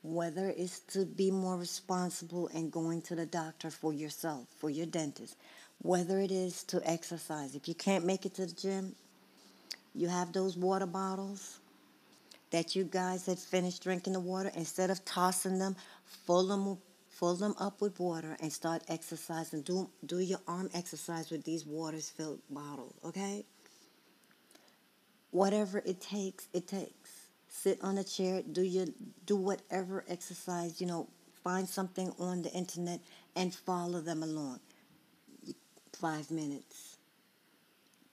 whether 0.05 0.53
it's 0.55 0.79
to 0.79 1.05
be 1.05 1.31
more 1.31 1.57
responsible 1.57 2.47
and 2.53 2.71
going 2.71 3.01
to 3.01 3.15
the 3.15 3.25
doctor 3.25 3.71
for 3.71 3.91
yourself, 3.91 4.47
for 4.59 4.69
your 4.69 4.85
dentist, 4.85 5.35
whether 5.81 6.19
it 6.19 6.31
is 6.31 6.63
to 6.63 6.79
exercise. 6.87 7.55
If 7.55 7.67
you 7.67 7.73
can't 7.73 8.05
make 8.05 8.25
it 8.25 8.35
to 8.35 8.45
the 8.45 8.53
gym, 8.53 8.95
you 9.95 10.07
have 10.07 10.31
those 10.31 10.57
water 10.57 10.85
bottles 10.85 11.59
that 12.51 12.75
you 12.75 12.83
guys 12.83 13.25
had 13.25 13.39
finished 13.39 13.81
drinking 13.81 14.13
the 14.13 14.19
water. 14.19 14.51
Instead 14.55 14.91
of 14.91 15.03
tossing 15.05 15.57
them, 15.57 15.75
fill 16.27 16.47
them, 16.47 16.77
fill 17.09 17.35
them 17.35 17.55
up 17.59 17.81
with 17.81 17.99
water 17.99 18.37
and 18.39 18.53
start 18.53 18.83
exercising. 18.87 19.61
Do, 19.61 19.89
do 20.05 20.19
your 20.19 20.39
arm 20.47 20.69
exercise 20.75 21.31
with 21.31 21.43
these 21.43 21.65
waters 21.65 22.09
filled 22.09 22.41
bottles, 22.49 22.93
okay? 23.03 23.43
Whatever 25.31 25.79
it 25.79 25.99
takes, 25.99 26.47
it 26.53 26.67
takes. 26.67 27.14
Sit 27.61 27.81
on 27.81 27.97
a 27.97 28.03
chair, 28.03 28.41
do 28.51 28.61
your 28.61 28.87
do 29.25 29.37
whatever 29.37 30.03
exercise, 30.09 30.81
you 30.81 30.87
know, 30.87 31.07
find 31.43 31.67
something 31.67 32.11
on 32.19 32.41
the 32.41 32.51
internet 32.51 32.99
and 33.35 33.55
follow 33.55 34.01
them 34.01 34.23
along 34.23 34.59
five 35.95 36.29
minutes, 36.29 36.97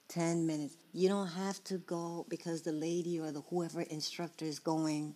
10 0.09 0.47
minutes. 0.47 0.77
You 0.93 1.09
don't 1.09 1.27
have 1.27 1.63
to 1.65 1.79
go 1.79 2.25
because 2.29 2.63
the 2.63 2.73
lady 2.73 3.19
or 3.19 3.33
the 3.33 3.41
whoever 3.51 3.83
instructor 3.83 4.45
is 4.45 4.59
going 4.59 5.15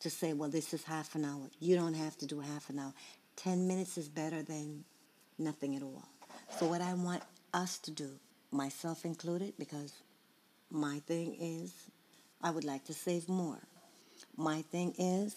to 0.00 0.10
say, 0.10 0.32
well, 0.32 0.50
this 0.50 0.74
is 0.74 0.82
half 0.82 1.14
an 1.14 1.24
hour. 1.24 1.48
You 1.60 1.76
don't 1.76 1.94
have 1.94 2.16
to 2.18 2.26
do 2.26 2.40
half 2.40 2.68
an 2.68 2.78
hour. 2.80 2.92
10 3.36 3.66
minutes 3.66 3.96
is 3.96 4.08
better 4.08 4.42
than 4.42 4.84
nothing 5.38 5.76
at 5.76 5.82
all. 5.82 6.08
So, 6.58 6.66
what 6.66 6.80
I 6.80 6.94
want 6.94 7.22
us 7.52 7.78
to 7.78 7.90
do, 7.90 8.10
myself 8.50 9.04
included, 9.04 9.54
because 9.58 9.92
my 10.70 10.98
thing 11.06 11.36
is 11.40 11.72
I 12.44 12.50
would 12.50 12.64
like 12.64 12.84
to 12.86 12.94
save 12.94 13.28
more. 13.28 13.58
My 14.36 14.62
thing 14.62 14.94
is 14.98 15.34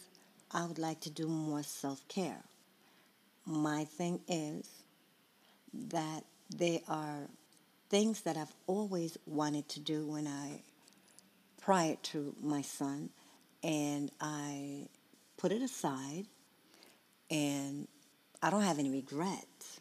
I 0.51 0.65
would 0.65 0.77
like 0.79 0.99
to 1.01 1.09
do 1.09 1.27
more 1.27 1.63
self 1.63 2.07
care. 2.09 2.43
My 3.45 3.85
thing 3.85 4.19
is 4.27 4.69
that 5.89 6.25
they 6.55 6.83
are 6.89 7.29
things 7.89 8.21
that 8.21 8.35
I've 8.37 8.53
always 8.67 9.17
wanted 9.25 9.69
to 9.69 9.79
do 9.79 10.05
when 10.07 10.27
I, 10.27 10.61
prior 11.61 11.95
to 12.03 12.35
my 12.41 12.61
son, 12.61 13.09
and 13.63 14.11
I 14.19 14.87
put 15.37 15.53
it 15.53 15.61
aside, 15.61 16.25
and 17.31 17.87
I 18.43 18.49
don't 18.49 18.63
have 18.63 18.79
any 18.79 18.91
regrets 18.91 19.79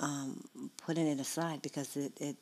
um, 0.00 0.44
putting 0.76 1.06
it 1.06 1.20
aside 1.20 1.62
because 1.62 1.96
it, 1.96 2.12
it 2.20 2.36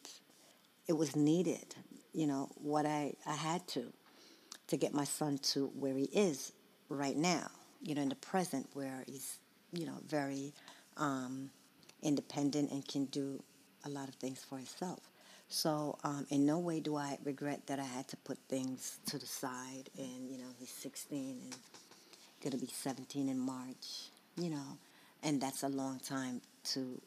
it 0.88 0.94
was 0.94 1.16
needed. 1.16 1.74
You 2.16 2.26
know 2.26 2.48
what 2.56 2.86
I 2.86 3.14
I 3.26 3.34
had 3.34 3.66
to 3.68 3.92
to 4.68 4.76
get 4.76 4.92
my 4.92 5.04
son 5.04 5.38
to 5.52 5.66
where 5.78 5.94
he 5.94 6.06
is 6.06 6.52
right 6.88 7.16
now. 7.16 7.46
You 7.82 7.94
know 7.94 8.02
in 8.02 8.08
the 8.08 8.16
present 8.16 8.66
where 8.72 9.04
he's 9.06 9.38
you 9.72 9.86
know 9.86 9.98
very 10.08 10.52
um, 10.96 11.50
independent 12.02 12.70
and 12.72 12.86
can 12.88 13.04
do 13.06 13.42
a 13.84 13.88
lot 13.88 14.08
of 14.08 14.14
things 14.16 14.44
for 14.48 14.56
himself. 14.56 15.00
So, 15.48 15.96
um, 16.02 16.26
in 16.30 16.44
no 16.44 16.58
way 16.58 16.80
do 16.80 16.96
I 16.96 17.18
regret 17.24 17.68
that 17.68 17.78
I 17.78 17.84
had 17.84 18.08
to 18.08 18.16
put 18.16 18.38
things 18.48 18.98
to 19.06 19.18
the 19.18 19.26
side. 19.26 19.90
And, 19.96 20.28
you 20.28 20.38
know, 20.38 20.48
he's 20.58 20.70
16 20.70 21.36
and 21.40 22.52
to 22.52 22.58
be 22.58 22.66
17 22.66 23.28
in 23.28 23.38
March, 23.38 24.10
you 24.36 24.50
know, 24.50 24.78
and 25.22 25.40
that's 25.40 25.64
a 25.64 25.68
long 25.68 25.98
time 25.98 26.40
to, 26.64 27.00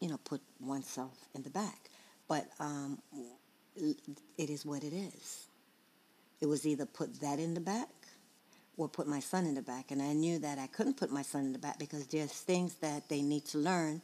you 0.00 0.08
know, 0.08 0.18
put 0.24 0.40
oneself 0.60 1.16
in 1.34 1.42
the 1.42 1.50
back. 1.50 1.88
But 2.28 2.46
um, 2.60 2.98
it 3.76 4.50
is 4.50 4.64
what 4.64 4.84
it 4.84 4.92
is. 4.92 5.46
It 6.40 6.46
was 6.46 6.66
either 6.66 6.86
put 6.86 7.20
that 7.20 7.38
in 7.38 7.54
the 7.54 7.60
back 7.60 7.88
or 8.76 8.88
put 8.88 9.06
my 9.06 9.20
son 9.20 9.46
in 9.46 9.54
the 9.54 9.62
back. 9.62 9.90
And 9.90 10.02
I 10.02 10.12
knew 10.12 10.38
that 10.40 10.58
I 10.58 10.66
couldn't 10.66 10.96
put 10.96 11.10
my 11.10 11.22
son 11.22 11.44
in 11.44 11.52
the 11.52 11.58
back 11.58 11.78
because 11.78 12.06
there's 12.06 12.32
things 12.32 12.74
that 12.76 13.08
they 13.08 13.22
need 13.22 13.44
to 13.46 13.58
learn. 13.58 14.02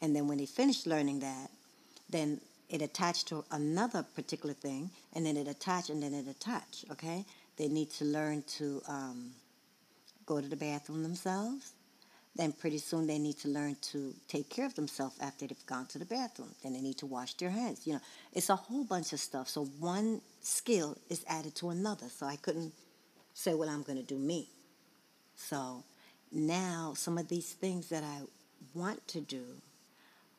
And 0.00 0.14
then 0.14 0.28
when 0.28 0.38
they 0.38 0.46
finish 0.46 0.86
learning 0.86 1.20
that, 1.20 1.50
then 2.10 2.40
it 2.68 2.82
attached 2.82 3.28
to 3.28 3.44
another 3.50 4.02
particular 4.14 4.54
thing, 4.54 4.90
and 5.14 5.24
then 5.24 5.36
it 5.36 5.48
attached, 5.48 5.90
and 5.90 6.02
then 6.02 6.12
it 6.12 6.28
attached. 6.28 6.84
Okay, 6.90 7.24
they 7.56 7.68
need 7.68 7.90
to 7.92 8.04
learn 8.04 8.42
to 8.58 8.82
um, 8.88 9.30
go 10.26 10.40
to 10.40 10.48
the 10.48 10.56
bathroom 10.56 11.02
themselves. 11.02 11.72
Then 12.38 12.52
pretty 12.52 12.78
soon 12.78 13.06
they 13.06 13.18
need 13.18 13.36
to 13.40 13.48
learn 13.48 13.76
to 13.92 14.14
take 14.28 14.48
care 14.48 14.64
of 14.64 14.74
themselves 14.74 15.16
after 15.20 15.46
they've 15.46 15.66
gone 15.66 15.86
to 15.88 15.98
the 15.98 16.06
bathroom. 16.06 16.54
Then 16.62 16.72
they 16.72 16.80
need 16.80 16.96
to 16.98 17.06
wash 17.06 17.34
their 17.34 17.50
hands. 17.50 17.86
You 17.86 17.94
know, 17.94 18.00
it's 18.32 18.48
a 18.48 18.56
whole 18.56 18.84
bunch 18.84 19.12
of 19.12 19.20
stuff. 19.20 19.48
So 19.48 19.64
one 19.80 20.22
skill 20.40 20.96
is 21.10 21.24
added 21.28 21.54
to 21.56 21.68
another. 21.70 22.06
So 22.08 22.24
I 22.24 22.36
couldn't 22.36 22.72
say, 23.34 23.52
well, 23.54 23.68
I'm 23.68 23.82
going 23.82 23.98
to 23.98 24.04
do 24.04 24.18
me. 24.18 24.48
So 25.36 25.84
now 26.32 26.94
some 26.96 27.18
of 27.18 27.28
these 27.28 27.52
things 27.52 27.90
that 27.90 28.04
I 28.04 28.20
want 28.72 29.06
to 29.08 29.20
do 29.20 29.60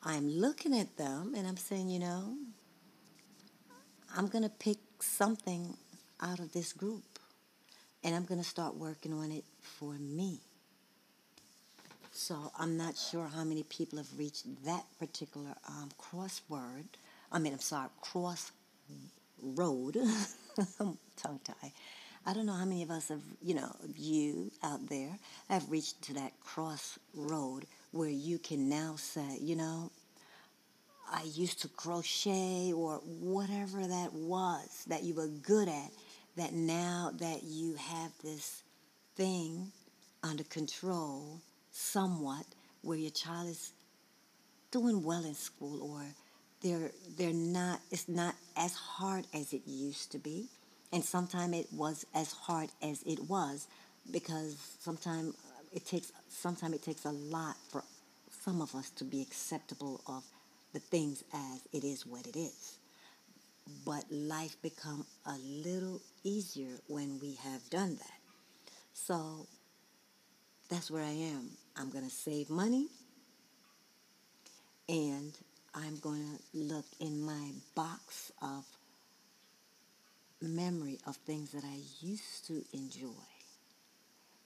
I'm 0.02 0.30
looking 0.30 0.78
at 0.78 0.96
them 0.96 1.34
and 1.36 1.46
I'm 1.46 1.58
saying, 1.58 1.90
you 1.90 2.00
know, 2.00 2.38
I'm 4.16 4.28
going 4.28 4.44
to 4.44 4.50
pick 4.50 4.78
something 5.00 5.76
out 6.22 6.40
of 6.40 6.54
this 6.54 6.72
group 6.72 7.04
and 8.04 8.16
I'm 8.16 8.24
going 8.24 8.40
to 8.40 8.48
start 8.48 8.76
working 8.76 9.14
on 9.14 9.32
it 9.32 9.44
for 9.62 9.94
me. 9.94 10.40
So 12.20 12.52
I'm 12.60 12.76
not 12.76 12.98
sure 12.98 13.30
how 13.34 13.46
many 13.46 13.64
people 13.64 13.98
have 13.98 14.18
reached 14.18 14.44
that 14.66 14.84
particular 15.00 15.56
um, 15.70 15.90
crossword. 15.98 16.84
I 17.32 17.40
mean, 17.40 17.54
I'm 17.54 17.60
sorry, 17.60 17.88
cross 18.02 18.52
road. 19.42 19.96
tongue 20.78 21.40
tie. 21.46 21.72
I 22.26 22.34
don't 22.34 22.46
know 22.46 22.54
how 22.54 22.66
many 22.66 22.84
of 22.84 22.92
us 22.92 23.08
have, 23.08 23.22
you 23.42 23.56
know, 23.56 23.74
you 23.96 24.52
out 24.62 24.90
there 24.90 25.18
have 25.50 25.72
reached 25.72 26.02
to 26.04 26.14
that 26.16 26.34
crossroad 26.44 27.66
where 27.92 28.10
you 28.10 28.38
can 28.38 28.68
now 28.68 28.96
say, 28.98 29.38
you 29.40 29.56
know, 29.56 29.90
I 31.10 31.24
used 31.24 31.62
to 31.62 31.70
crochet 31.70 32.74
or 32.74 32.96
whatever 33.22 33.88
that 33.88 34.12
was 34.12 34.84
that 34.88 35.04
you 35.04 35.14
were 35.16 35.30
good 35.30 35.70
at, 35.70 35.92
that 36.36 36.52
now 36.52 37.14
that 37.18 37.44
you 37.44 37.76
have 37.76 38.12
this 38.22 38.62
thing 39.16 39.72
under 40.22 40.44
control 40.44 41.40
somewhat 41.80 42.46
where 42.82 42.98
your 42.98 43.12
child 43.12 43.48
is 43.50 43.72
doing 44.72 45.04
well 45.04 45.24
in 45.24 45.34
school 45.34 45.82
or 45.82 46.04
they're 46.62 46.92
they're 47.18 47.34
not 47.34 47.80
it's 47.90 48.10
not 48.10 48.36
as 48.58 48.76
hard 48.76 49.26
as 49.34 49.54
it 49.54 49.62
used 49.66 50.12
to 50.12 50.20
be 50.20 50.48
and 50.92 51.04
sometimes 51.04 51.56
it 51.56 51.68
was 51.72 52.06
as 52.14 52.34
hard 52.34 52.70
as 52.82 53.02
it 53.04 53.20
was 53.30 53.68
because 54.12 54.58
sometimes 54.80 55.34
uh, 55.36 55.62
it 55.72 55.86
takes 55.86 56.12
sometimes 56.28 56.76
it 56.76 56.84
takes 56.84 57.06
a 57.06 57.12
lot 57.12 57.56
for 57.70 57.84
some 58.44 58.62
of 58.62 58.76
us 58.76 58.90
to 58.90 59.04
be 59.04 59.22
acceptable 59.22 60.02
of 60.08 60.24
the 60.74 60.80
things 60.80 61.24
as 61.34 61.62
it 61.72 61.84
is 61.84 62.06
what 62.06 62.28
it 62.28 62.36
is. 62.36 62.78
But 63.86 64.06
life 64.12 64.56
become 64.62 65.06
a 65.26 65.38
little 65.38 66.02
easier 66.24 66.80
when 66.88 67.20
we 67.20 67.36
have 67.44 67.70
done 67.70 67.96
that. 67.96 68.20
So 68.94 69.48
that's 70.70 70.92
where 70.92 71.04
I 71.04 71.12
am. 71.12 71.50
I'm 71.76 71.90
going 71.90 72.04
to 72.04 72.12
save 72.12 72.50
money 72.50 72.88
and 74.88 75.34
I'm 75.74 75.98
going 76.00 76.22
to 76.22 76.58
look 76.58 76.86
in 77.00 77.22
my 77.22 77.52
box 77.76 78.32
of 78.42 78.66
memory 80.42 81.00
of 81.06 81.16
things 81.18 81.52
that 81.52 81.64
I 81.64 81.78
used 82.02 82.48
to 82.48 82.64
enjoy. 82.74 83.10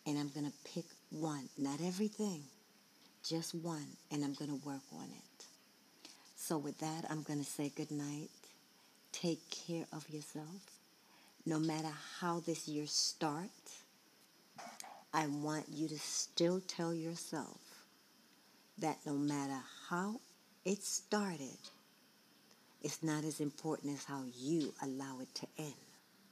And 0.06 0.18
I'm 0.18 0.30
going 0.30 0.46
to 0.46 0.74
pick 0.74 0.86
one, 1.12 1.48
not 1.58 1.80
everything, 1.82 2.44
just 3.24 3.56
one, 3.56 3.88
and 4.12 4.24
I'm 4.24 4.34
going 4.34 4.50
to 4.50 4.66
work 4.68 4.82
on 4.94 5.06
it. 5.06 5.46
So, 6.36 6.58
with 6.58 6.78
that, 6.80 7.06
I'm 7.10 7.24
going 7.24 7.40
to 7.40 7.46
say 7.46 7.72
good 7.74 7.92
night. 7.92 8.30
Take 9.14 9.40
care 9.50 9.86
of 9.94 10.10
yourself. 10.10 10.72
No 11.46 11.58
matter 11.58 11.92
how 12.20 12.42
this 12.42 12.68
year 12.68 12.86
starts, 12.86 13.83
I 15.14 15.28
want 15.28 15.66
you 15.70 15.88
to 15.88 16.00
still 16.00 16.60
tell 16.62 16.94
yourself 16.94 17.60
that 18.80 18.98
no 19.06 19.14
matter 19.14 19.60
how 19.90 20.20
it 20.66 20.82
started, 20.82 21.58
it's 22.82 23.04
not 23.04 23.24
as 23.24 23.40
important 23.40 23.94
as 23.94 24.04
how 24.04 24.24
you 24.36 24.74
allow 24.82 25.20
it 25.22 25.34
to 25.36 25.48
end, 25.58 25.74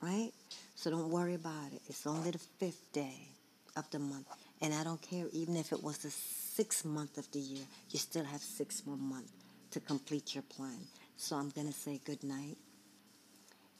right? 0.02 0.32
So 0.76 0.90
don't 0.90 1.10
worry 1.10 1.36
about 1.36 1.72
it. 1.74 1.82
It's 1.88 2.08
only 2.08 2.32
the 2.32 2.40
fifth 2.40 2.92
day 2.92 3.28
of 3.76 3.90
the 3.92 4.00
month. 4.00 4.28
And 4.62 4.74
I 4.74 4.84
don't 4.84 5.02
care, 5.02 5.26
even 5.32 5.56
if 5.56 5.72
it 5.72 5.84
was 5.84 6.00
the 6.00 6.10
sixth 6.10 6.84
month 6.84 7.18
of 7.18 7.32
the 7.32 7.40
year, 7.40 7.66
you 7.92 8.00
still 8.00 8.26
have 8.26 8.42
six 8.42 8.86
more 8.86 8.98
months 8.98 9.32
to 9.72 9.80
complete 9.80 10.34
your 10.36 10.44
plan. 10.44 10.80
So 11.18 11.36
I'm 11.36 11.50
going 11.50 11.68
to 11.68 11.74
say 11.74 12.02
good 12.04 12.24
night 12.24 12.58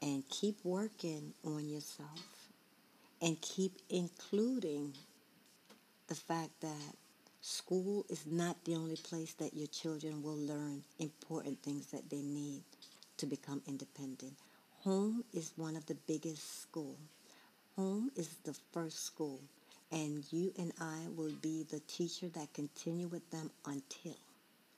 and 0.02 0.24
keep 0.30 0.58
working 0.64 1.34
on 1.44 1.68
yourself 1.68 2.41
and 3.22 3.40
keep 3.42 3.74
including 3.90 4.94
the 6.08 6.16
fact 6.16 6.50
that 6.62 6.96
school 7.42 8.06
is 8.10 8.26
not 8.26 8.64
the 8.66 8.76
only 8.76 8.96
place 8.96 9.34
that 9.34 9.54
your 9.54 9.68
children 9.68 10.22
will 10.22 10.38
learn 10.38 10.84
important 11.00 11.62
things 11.64 11.88
that 11.88 12.10
they 12.10 12.22
need 12.22 12.64
to 13.18 13.26
become 13.26 13.62
independent. 13.68 14.34
Home 14.84 15.24
is 15.34 15.54
one 15.56 15.76
of 15.76 15.86
the 15.86 15.98
biggest 16.08 16.62
school. 16.62 16.98
Home 17.76 18.12
is 18.16 18.30
the 18.44 18.56
first 18.74 19.06
school 19.06 19.40
and 19.92 20.24
you 20.32 20.54
and 20.58 20.72
I 20.80 21.08
will 21.16 21.34
be 21.42 21.66
the 21.70 21.82
teacher 21.82 22.28
that 22.30 22.54
continue 22.54 23.08
with 23.08 23.30
them 23.32 23.52
until 23.66 24.16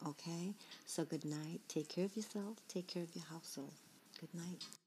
Okay? 0.07 0.53
So 0.85 1.05
good 1.05 1.25
night. 1.25 1.61
Take 1.67 1.89
care 1.89 2.05
of 2.05 2.15
yourself. 2.15 2.57
Take 2.67 2.87
care 2.87 3.03
of 3.03 3.15
your 3.15 3.25
household. 3.25 3.71
Good 4.19 4.33
night. 4.33 4.82